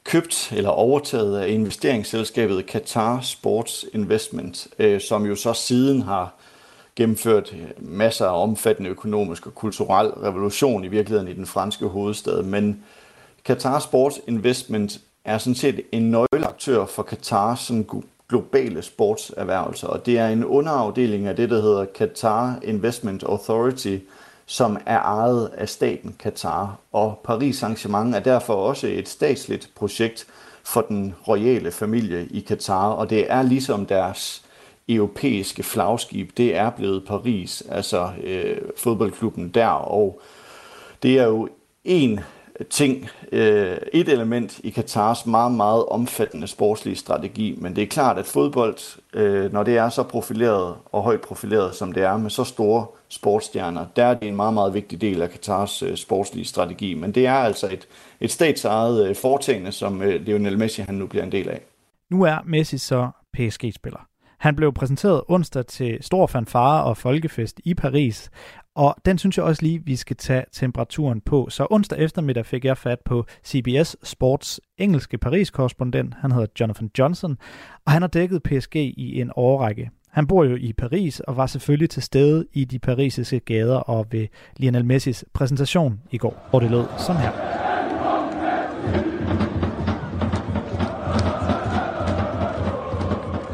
[0.03, 6.33] købt eller overtaget af investeringsselskabet Qatar Sports Investment, øh, som jo så siden har
[6.95, 12.43] gennemført masser af omfattende økonomisk og kulturel revolution i virkeligheden i den franske hovedstad.
[12.43, 12.83] Men
[13.45, 17.83] Qatar Sports Investment er sådan set en nøgleaktør for Qatar sådan
[18.29, 23.97] globale sportserhvervelser, og det er en underafdeling af det, der hedder Qatar Investment Authority,
[24.45, 26.79] som er ejet af staten Qatar.
[26.91, 30.27] Og Paris Saint-Germain er derfor også et statsligt projekt
[30.63, 34.43] for den royale familie i Qatar, og det er ligesom deres
[34.89, 40.21] europæiske flagskib, det er blevet Paris, altså øh, fodboldklubben der, og
[41.03, 41.49] det er jo
[41.83, 42.19] en
[42.69, 48.17] ting, øh, et element i Katars meget, meget omfattende sportslige strategi, men det er klart,
[48.17, 52.29] at fodbold, øh, når det er så profileret og højt profileret, som det er med
[52.29, 56.45] så store sportsstjerner, der er det en meget, meget vigtig del af Katars øh, sportslige
[56.45, 57.87] strategi, men det er altså et,
[58.19, 61.61] et statsejet øh, foretagende, som øh, Lionel Messi han nu bliver en del af.
[62.09, 64.09] Nu er Messi så PSG-spiller.
[64.39, 68.29] Han blev præsenteret onsdag til stor fanfare og folkefest i Paris,
[68.79, 71.47] og den synes jeg også lige, vi skal tage temperaturen på.
[71.49, 76.13] Så onsdag eftermiddag fik jeg fat på CBS Sports engelske Paris-korrespondent.
[76.21, 77.37] Han hedder Jonathan Johnson,
[77.85, 79.89] og han har dækket PSG i en årrække.
[80.11, 84.05] Han bor jo i Paris og var selvfølgelig til stede i de parisiske gader og
[84.11, 84.27] ved
[84.57, 87.31] Lionel Messis præsentation i går, hvor det lød sådan her.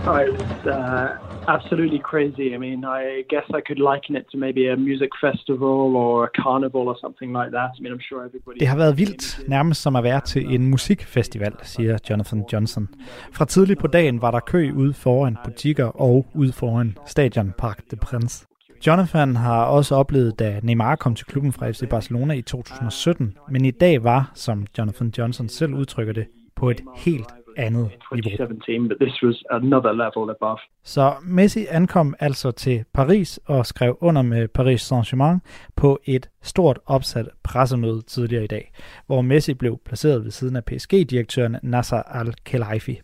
[0.06, 2.48] Hi, it's, uh, absolutely crazy.
[2.56, 6.32] I mean, I guess I could liken it to maybe a music festival or a
[6.44, 7.70] carnival or something like that.
[7.78, 8.60] I mean, I'm sure everybody...
[8.60, 12.88] Det har været vildt, nærmest som at være til en musikfestival, siger Jonathan Johnson.
[13.32, 17.78] Fra tidligt på dagen var der kø ude foran butikker og ude foran stadion Parc
[17.92, 18.46] de Prince.
[18.88, 23.66] Jonathan har også oplevet, da Neymar kom til klubben fra FC Barcelona i 2017, men
[23.66, 29.94] i dag var, som Jonathan Johnson selv udtrykker det, på et helt andet niveau.
[29.94, 30.58] level above.
[30.84, 35.40] Så Messi ankom altså til Paris og skrev under med Paris Saint-Germain
[35.76, 38.72] på et stort opsat pressemøde tidligere i dag,
[39.06, 43.02] hvor Messi blev placeret ved siden af PSG-direktøren Nasser Al-Khelaifi.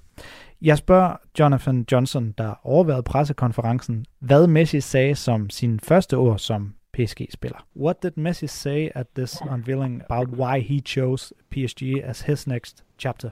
[0.61, 6.73] Jeg spørger Jonathan Johnson, der overvejede pressekonferencen, hvad Messi sagde som sin første ord som
[6.93, 7.67] PSG-spiller.
[7.75, 12.83] What did Messi say at this unveiling about why he chose PSG as his next
[12.99, 13.29] chapter?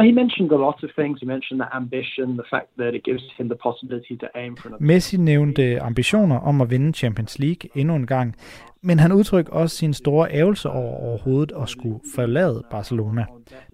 [0.00, 1.20] He mentioned a lot of things.
[1.20, 4.68] He mentioned the ambition, the fact that it gives him the possibility to aim for
[4.68, 4.86] another.
[4.86, 8.34] Messi nævnte ambitioner om at vinde Champions League endnu en gang,
[8.82, 13.26] men han udtrykte også sin store ævelse over overhovedet at skulle forlade Barcelona.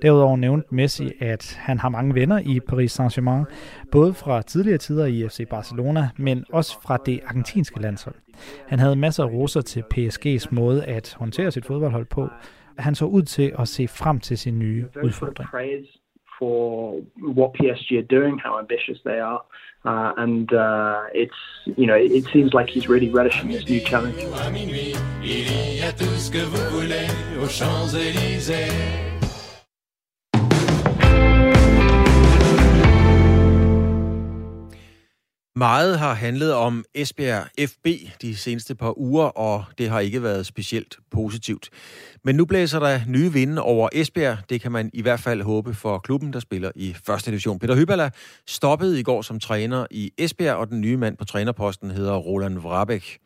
[0.03, 3.45] Derudover nævnte Messi, at han har mange venner i Paris Saint-Germain,
[3.93, 8.15] både fra tidligere tider i FC Barcelona, men også fra det argentinske landshold.
[8.69, 12.29] Han havde masser af roser til PSG's måde at håndtere sit fodboldhold på.
[12.79, 15.51] Han så ud til at se frem til sin nye udfordring.
[16.39, 19.43] For what PSG are doing, how ambitious they are,
[19.85, 21.35] uh, and uh, it's
[21.65, 24.23] you know it, seems like he's really relishing this new challenge.
[35.59, 37.87] Meget har handlet om Esbjerg FB
[38.23, 41.71] de seneste par uger, og det har ikke været specielt positivt.
[42.25, 44.39] Men nu blæser der nye vinde over Esbjerg.
[44.51, 47.59] Det kan man i hvert fald håbe for klubben, der spiller i første division.
[47.59, 48.11] Peter Hyballa
[48.47, 52.59] stoppede i går som træner i Esbjerg, og den nye mand på trænerposten hedder Roland
[52.59, 53.19] Vrabæk.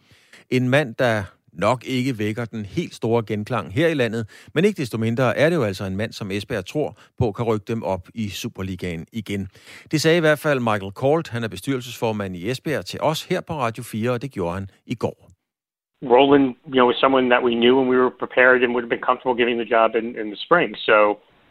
[0.51, 4.76] En mand, der nok ikke vækker den helt store genklang her i landet, men ikke
[4.76, 7.82] desto mindre er det jo altså en mand, som Esbjerg tror på kan rykke dem
[7.82, 9.48] op i Superligaen igen.
[9.90, 13.40] Det sagde i hvert fald Michael Colt, han er bestyrelsesformand i Esbjerg, til os her
[13.40, 15.32] på Radio 4, og det gjorde han i går.
[16.03, 18.94] Roland, you know, was someone that we knew and we were prepared and would have
[18.94, 20.76] been comfortable giving the job in, in the spring.
[20.88, 20.96] So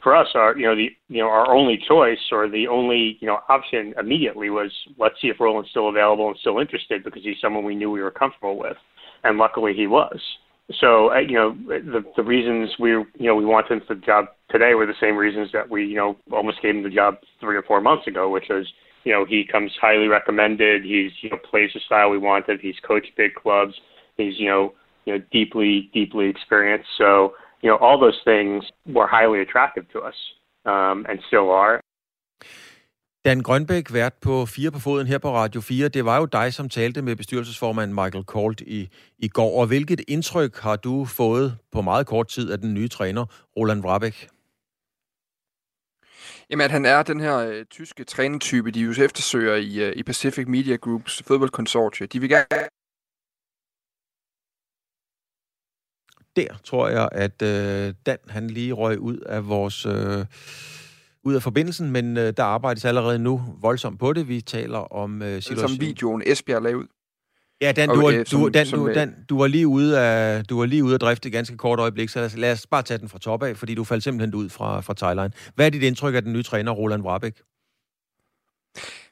[0.04, 3.28] for us, our you know the you know our only choice or the only you
[3.28, 7.40] know option immediately was let's see if Roland's still available and still interested because he's
[7.42, 8.78] someone we knew we were comfortable with.
[9.24, 10.20] And luckily he was.
[10.80, 14.02] So uh, you know the the reasons we you know we wanted him for the
[14.02, 17.16] job today were the same reasons that we you know almost gave him the job
[17.40, 18.66] three or four months ago, which was
[19.04, 20.84] you know he comes highly recommended.
[20.84, 22.60] He's you know plays the style we wanted.
[22.62, 23.74] He's coached big clubs.
[24.18, 24.74] He's you know
[25.06, 26.88] you know deeply deeply experienced.
[26.98, 30.16] So you know all those things were highly attractive to us
[30.66, 31.81] um, and still are.
[33.26, 35.88] Dan Grønbæk, vært på Fire på Foden her på Radio 4.
[35.88, 39.60] Det var jo dig, som talte med bestyrelsesformand Michael Colt i, i går.
[39.62, 43.26] Og hvilket indtryk har du fået på meget kort tid af den nye træner,
[43.58, 44.28] Roland Vrabæk?
[46.50, 50.04] Jamen, at han er den her øh, tyske trænertype, de jo eftersøger i, øh, i
[50.04, 52.08] Pacific Media Groups fodboldkonsortie.
[52.08, 52.68] De vil gerne
[56.36, 60.26] der tror jeg, at øh, Dan han lige røg ud af vores øh,
[61.24, 64.28] ud af forbindelsen, men øh, der arbejdes allerede nu voldsomt på det.
[64.28, 65.70] Vi taler om øh, situationen.
[65.70, 66.88] Som videoen Esbjerg lavede ud.
[67.62, 70.60] Ja, Dan, du, var, øh, du, Dan, du, Dan, du, var lige ude af, du
[70.60, 72.84] var lige ude af drifte et ganske kort øjeblik, så lad os, lad os bare
[72.84, 75.32] tage den fra top af, fordi du faldt simpelthen ud fra, fra Thailand.
[75.56, 77.42] Hvad er dit indtryk af den nye træner, Roland Warbeck?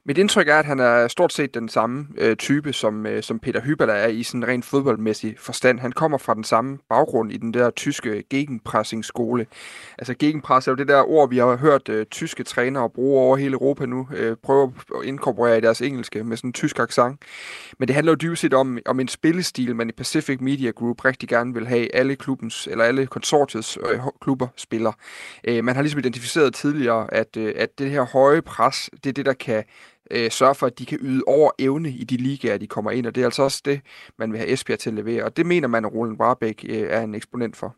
[0.10, 3.40] Mit indtryk er, at han er stort set den samme øh, type, som, øh, som
[3.40, 5.80] Peter Hyberler er i sådan rent fodboldmæssig forstand.
[5.80, 9.46] Han kommer fra den samme baggrund i den der tyske gegenpressing-skole.
[9.98, 13.38] Altså gegenpress er jo det der ord, vi har hørt øh, tyske trænere bruge over
[13.38, 17.22] hele Europa nu, øh, prøve at inkorporere i deres engelske med sådan en tysk accent.
[17.80, 21.06] Men det handler jo dybest set om, om en spillestil, man i Pacific Media Group
[21.06, 24.92] rigtig gerne vil have alle klubbens, eller alle konsortiets øh, klubber spiller.
[25.44, 29.14] Øh, man har ligesom identificeret tidligere, at, øh, at det her høje pres, det er
[29.14, 29.64] det, der kan
[30.12, 33.06] øh, sørge for, at de kan yde over evne i de ligaer, de kommer ind,
[33.06, 33.82] og det er altså også det,
[34.20, 36.88] man vil have Esbjerg til at levere, og det mener man, at Roland Warbeck øh,
[36.90, 37.76] er en eksponent for.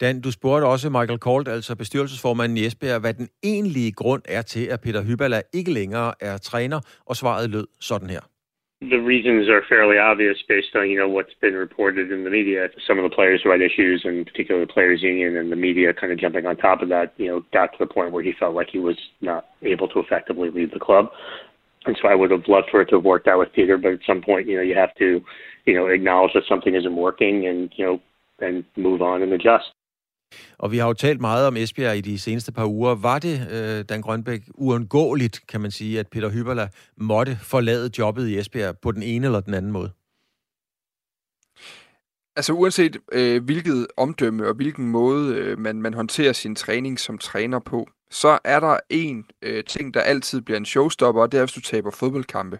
[0.00, 4.42] Dan, du spurgte også Michael Kolt, altså bestyrelsesformanden i Esbjerg, hvad den egentlige grund er
[4.42, 8.20] til, at Peter Hyballa ikke længere er træner, og svaret lød sådan her.
[8.80, 12.68] The reasons are fairly obvious based on, you know, what's been reported in the media.
[12.86, 16.12] Some of the players had issues, and particularly the players union and the media kind
[16.12, 18.54] of jumping on top of that, you know, got to the point where he felt
[18.54, 21.06] like he was not able to effectively lead the club.
[21.86, 23.94] And so I would have loved for it to have worked out with Peter, but
[23.94, 25.20] at some point, you know, you have to,
[25.64, 28.00] you know, acknowledge that something isn't working and, you know,
[28.40, 29.66] and move on and adjust.
[30.58, 32.94] Og vi har jo talt meget om Esbjerg i de seneste par uger.
[32.94, 38.28] Var det, øh, Dan Grønbæk, uundgåeligt, kan man sige, at Peter Hyberla måtte forlade jobbet
[38.28, 39.90] i Esbjerg på den ene eller den anden måde?
[42.36, 47.18] Altså uanset øh, hvilket omdømme og hvilken måde øh, man, man håndterer sin træning som
[47.18, 51.38] træner på, så er der en øh, ting, der altid bliver en showstopper, og det
[51.38, 52.58] er, hvis du taber fodboldkampe.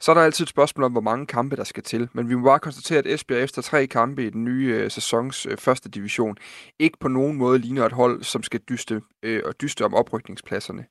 [0.00, 2.08] Så er der altid et spørgsmål om, hvor mange kampe der skal til.
[2.12, 5.46] Men vi må bare konstatere, at Esbjerg efter tre kampe i den nye øh, sæsons
[5.46, 6.36] øh, første division
[6.78, 10.84] ikke på nogen måde ligner et hold, som skal dyste, øh, og dyste om oprykningspladserne.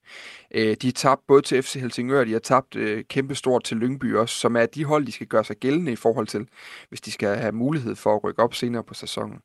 [0.51, 4.15] Øh, de har tabt både til FC Helsingør, de har tabt øh, kæmpestort til Lyngby
[4.15, 6.47] også, som er de hold, de skal gøre sig gældende i forhold til,
[6.89, 9.39] hvis de skal have mulighed for at rykke op senere på sæsonen.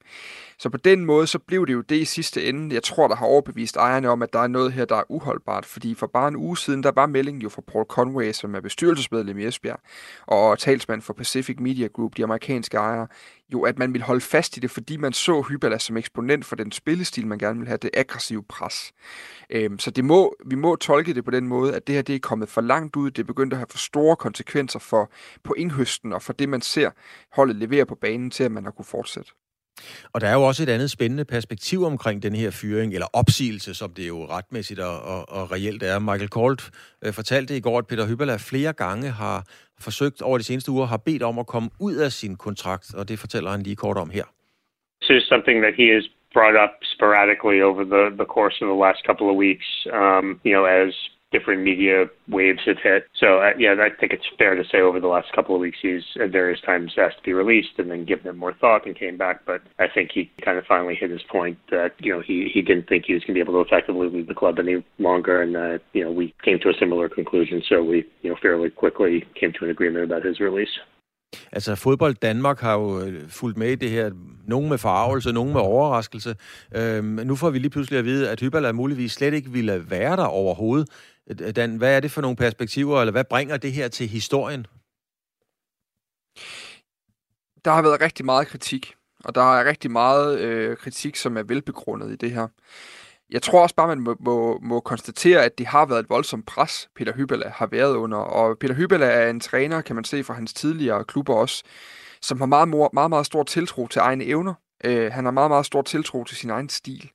[0.59, 3.17] Så på den måde, så blev det jo det i sidste ende, jeg tror, der
[3.17, 5.67] har overbevist ejerne om, at der er noget her, der er uholdbart.
[5.67, 8.61] Fordi for bare en uge siden, der var meldingen jo fra Paul Conway, som er
[8.61, 9.81] bestyrelsesmedlem i Esbjerg,
[10.27, 13.07] og talsmand for Pacific Media Group, de amerikanske ejere,
[13.53, 16.57] jo, at man vil holde fast i det, fordi man så Hybala som eksponent for
[16.57, 18.93] den spillestil, man gerne vil have, det aggressive pres.
[19.51, 22.15] Øhm, så det må, vi må tolke det på den måde, at det her det
[22.15, 25.11] er kommet for langt ud, det er begyndt at have for store konsekvenser for
[25.45, 26.91] på indhøsten og for det, man ser
[27.33, 29.33] holdet levere på banen til, at man har kunne fortsætte.
[30.12, 33.75] Og der er jo også et andet spændende perspektiv omkring den her fyring, eller opsigelse,
[33.75, 35.99] som det jo retmæssigt og, og, og reelt er.
[35.99, 36.70] Michael Kolt
[37.05, 39.45] øh, fortalte i går, at Peter Hybala flere gange har
[39.81, 43.09] forsøgt over de seneste uger, har bedt om at komme ud af sin kontrakt, og
[43.09, 44.25] det fortæller han lige kort om her.
[45.03, 46.05] This is something that he has
[46.37, 49.68] brought up sporadically over the, the course of the last couple of weeks,
[50.01, 50.93] um, you know, as
[51.35, 51.97] different media
[52.39, 53.03] waves have hit.
[53.22, 55.78] So uh, yeah, I think it's fair to say over the last couple of weeks
[55.82, 58.99] he's at various times asked to be released and then given it more thought and
[59.05, 59.37] came back.
[59.51, 62.61] But I think he kind of finally hit his point that you know he he
[62.62, 65.37] didn't think he was going to be able to effectively lead the club any longer,
[65.45, 67.62] and uh, you know we came to a similar conclusion.
[67.68, 70.74] So we you know fairly quickly came to an agreement about his release.
[71.53, 74.11] Altså fodbold Danmark har jo øh, fulgt med i det her,
[74.47, 76.35] nogen med forarvelse, nogen med overraskelse.
[76.76, 80.16] Øhm, nu får vi lige pludselig at vide, at Hybala muligvis slet ikke ville være
[80.16, 80.89] der overhovedet.
[81.31, 84.66] Øh, Dan, hvad er det for nogle perspektiver, eller hvad bringer det her til historien?
[87.64, 88.95] Der har været rigtig meget kritik,
[89.25, 92.49] og der er rigtig meget øh, kritik, som er velbegrundet i det her.
[93.31, 96.47] Jeg tror også bare, man må, må, må konstatere, at det har været et voldsomt
[96.47, 98.18] pres, Peter Hybella har været under.
[98.18, 101.62] Og Peter Hybella er en træner, kan man se fra hans tidligere klubber også,
[102.22, 104.55] som har meget, meget, meget stor tiltro til egne evner.
[104.85, 107.11] Øh, han har meget, meget stor tiltro til sin egen stil.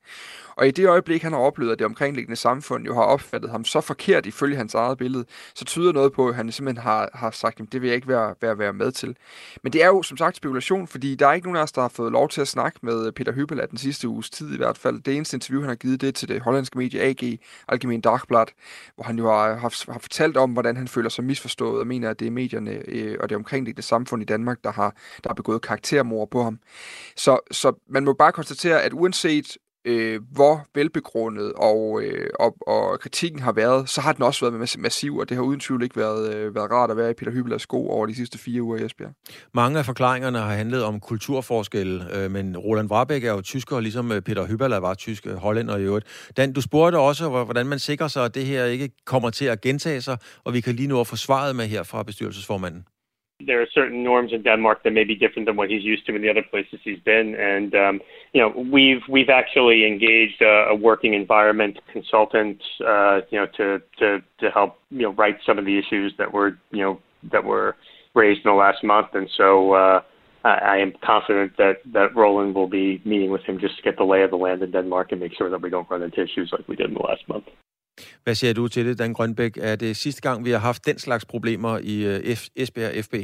[0.56, 3.64] Og i det øjeblik, han har oplevet, at det omkringliggende samfund jo har opfattet ham
[3.64, 5.24] så forkert ifølge hans eget billede,
[5.54, 8.08] så tyder noget på, at han simpelthen har, har sagt, at det vil jeg ikke
[8.08, 9.16] være, være, være med til.
[9.62, 11.80] Men det er jo som sagt spekulation, fordi der er ikke nogen af os, der
[11.80, 14.78] har fået lov til at snakke med Peter Hyppel den sidste uges tid i hvert
[14.78, 15.02] fald.
[15.02, 17.38] Det eneste interview, han har givet det til det hollandske medie AG,
[17.68, 18.46] Algemeen Dagblad,
[18.94, 22.10] hvor han jo har, har, har fortalt om, hvordan han føler sig misforstået og mener,
[22.10, 24.94] at det er medierne øh, og det omkringliggende samfund i Danmark, der har,
[25.24, 26.58] der har begået karaktermord på ham.
[27.16, 33.00] Så, så man må bare konstatere, at uanset øh, hvor velbegrundet og, øh, og, og
[33.00, 35.96] kritikken har været, så har den også været massiv, og det har uden tvivl ikke
[35.96, 38.78] været, øh, været rart at være i Peter Hybelers sko over de sidste fire uger
[38.78, 39.10] i Esbjerg.
[39.54, 44.12] Mange af forklaringerne har handlet om kulturforskelle, øh, men Roland Warbeck er jo tysker, ligesom
[44.12, 46.30] øh, Peter Hyberler var tysk, øh, hollænder i øvrigt.
[46.36, 49.60] Dan, du spurgte også, hvordan man sikrer sig, at det her ikke kommer til at
[49.60, 52.84] gentage sig, og vi kan lige nu få svaret med her fra bestyrelsesformanden.
[53.46, 56.14] There are certain norms in Denmark that may be different than what he's used to
[56.14, 57.34] in the other places he's been.
[57.34, 58.00] And um,
[58.32, 63.82] you know, we've we've actually engaged a, a working environment consultant, uh, you know, to
[63.98, 67.00] to to help you know write some of the issues that were you know
[67.32, 67.76] that were
[68.14, 69.08] raised in the last month.
[69.14, 70.00] And so uh,
[70.44, 73.96] I, I am confident that that Roland will be meeting with him just to get
[73.96, 76.22] the lay of the land in Denmark and make sure that we don't run into
[76.22, 77.44] issues like we did in the last month.
[78.24, 79.56] Hvad siger du til det, Dan Grønbæk?
[79.60, 83.14] Er det sidste gang, vi har haft den slags problemer i øh, F- Esbjerg FB?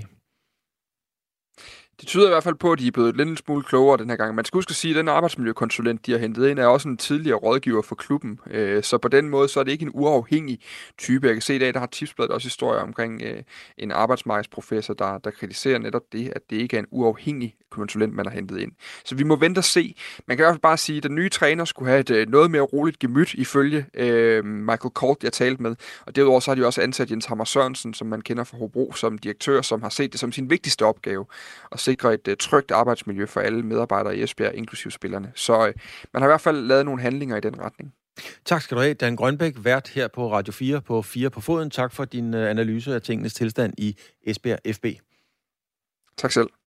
[2.01, 4.17] Det tyder i hvert fald på, at de er blevet lidt smule klogere den her
[4.17, 4.35] gang.
[4.35, 6.97] Man skal huske at sige, at den arbejdsmiljøkonsulent, de har hentet ind, er også en
[6.97, 8.41] tidligere rådgiver for klubben.
[8.51, 10.61] Øh, så på den måde, så er det ikke en uafhængig
[10.99, 11.27] type.
[11.27, 13.43] Jeg kan se i dag, der har Tipsbladet også historier omkring øh,
[13.79, 18.27] en arbejdsmarkedsprofessor, der, der kritiserer netop det, at det ikke er en uafhængig konsulent, man
[18.27, 18.73] har hentet ind.
[19.05, 19.97] Så vi må vente og se.
[20.27, 22.29] Man kan i hvert fald bare sige, at den nye træner skulle have et øh,
[22.29, 25.77] noget mere roligt gemyt ifølge øh, Michael Kort, jeg talte med.
[26.07, 28.93] Og derudover så har de også ansat Jens Hammer Sørensen, som man kender fra Hobro,
[28.93, 31.27] som direktør, som har set det som sin vigtigste opgave
[31.87, 35.33] sikre et øh, trygt arbejdsmiljø for alle medarbejdere i Esbjerg, inklusive spillerne.
[35.35, 35.75] Så øh,
[36.13, 37.95] man har i hvert fald lavet nogle handlinger i den retning.
[38.45, 41.71] Tak skal du have, Dan Grønbæk, vært her på Radio 4 på 4 på foden.
[41.71, 44.87] Tak for din øh, analyse af tingenes tilstand i Esbjerg FB.
[46.17, 46.49] Tak selv.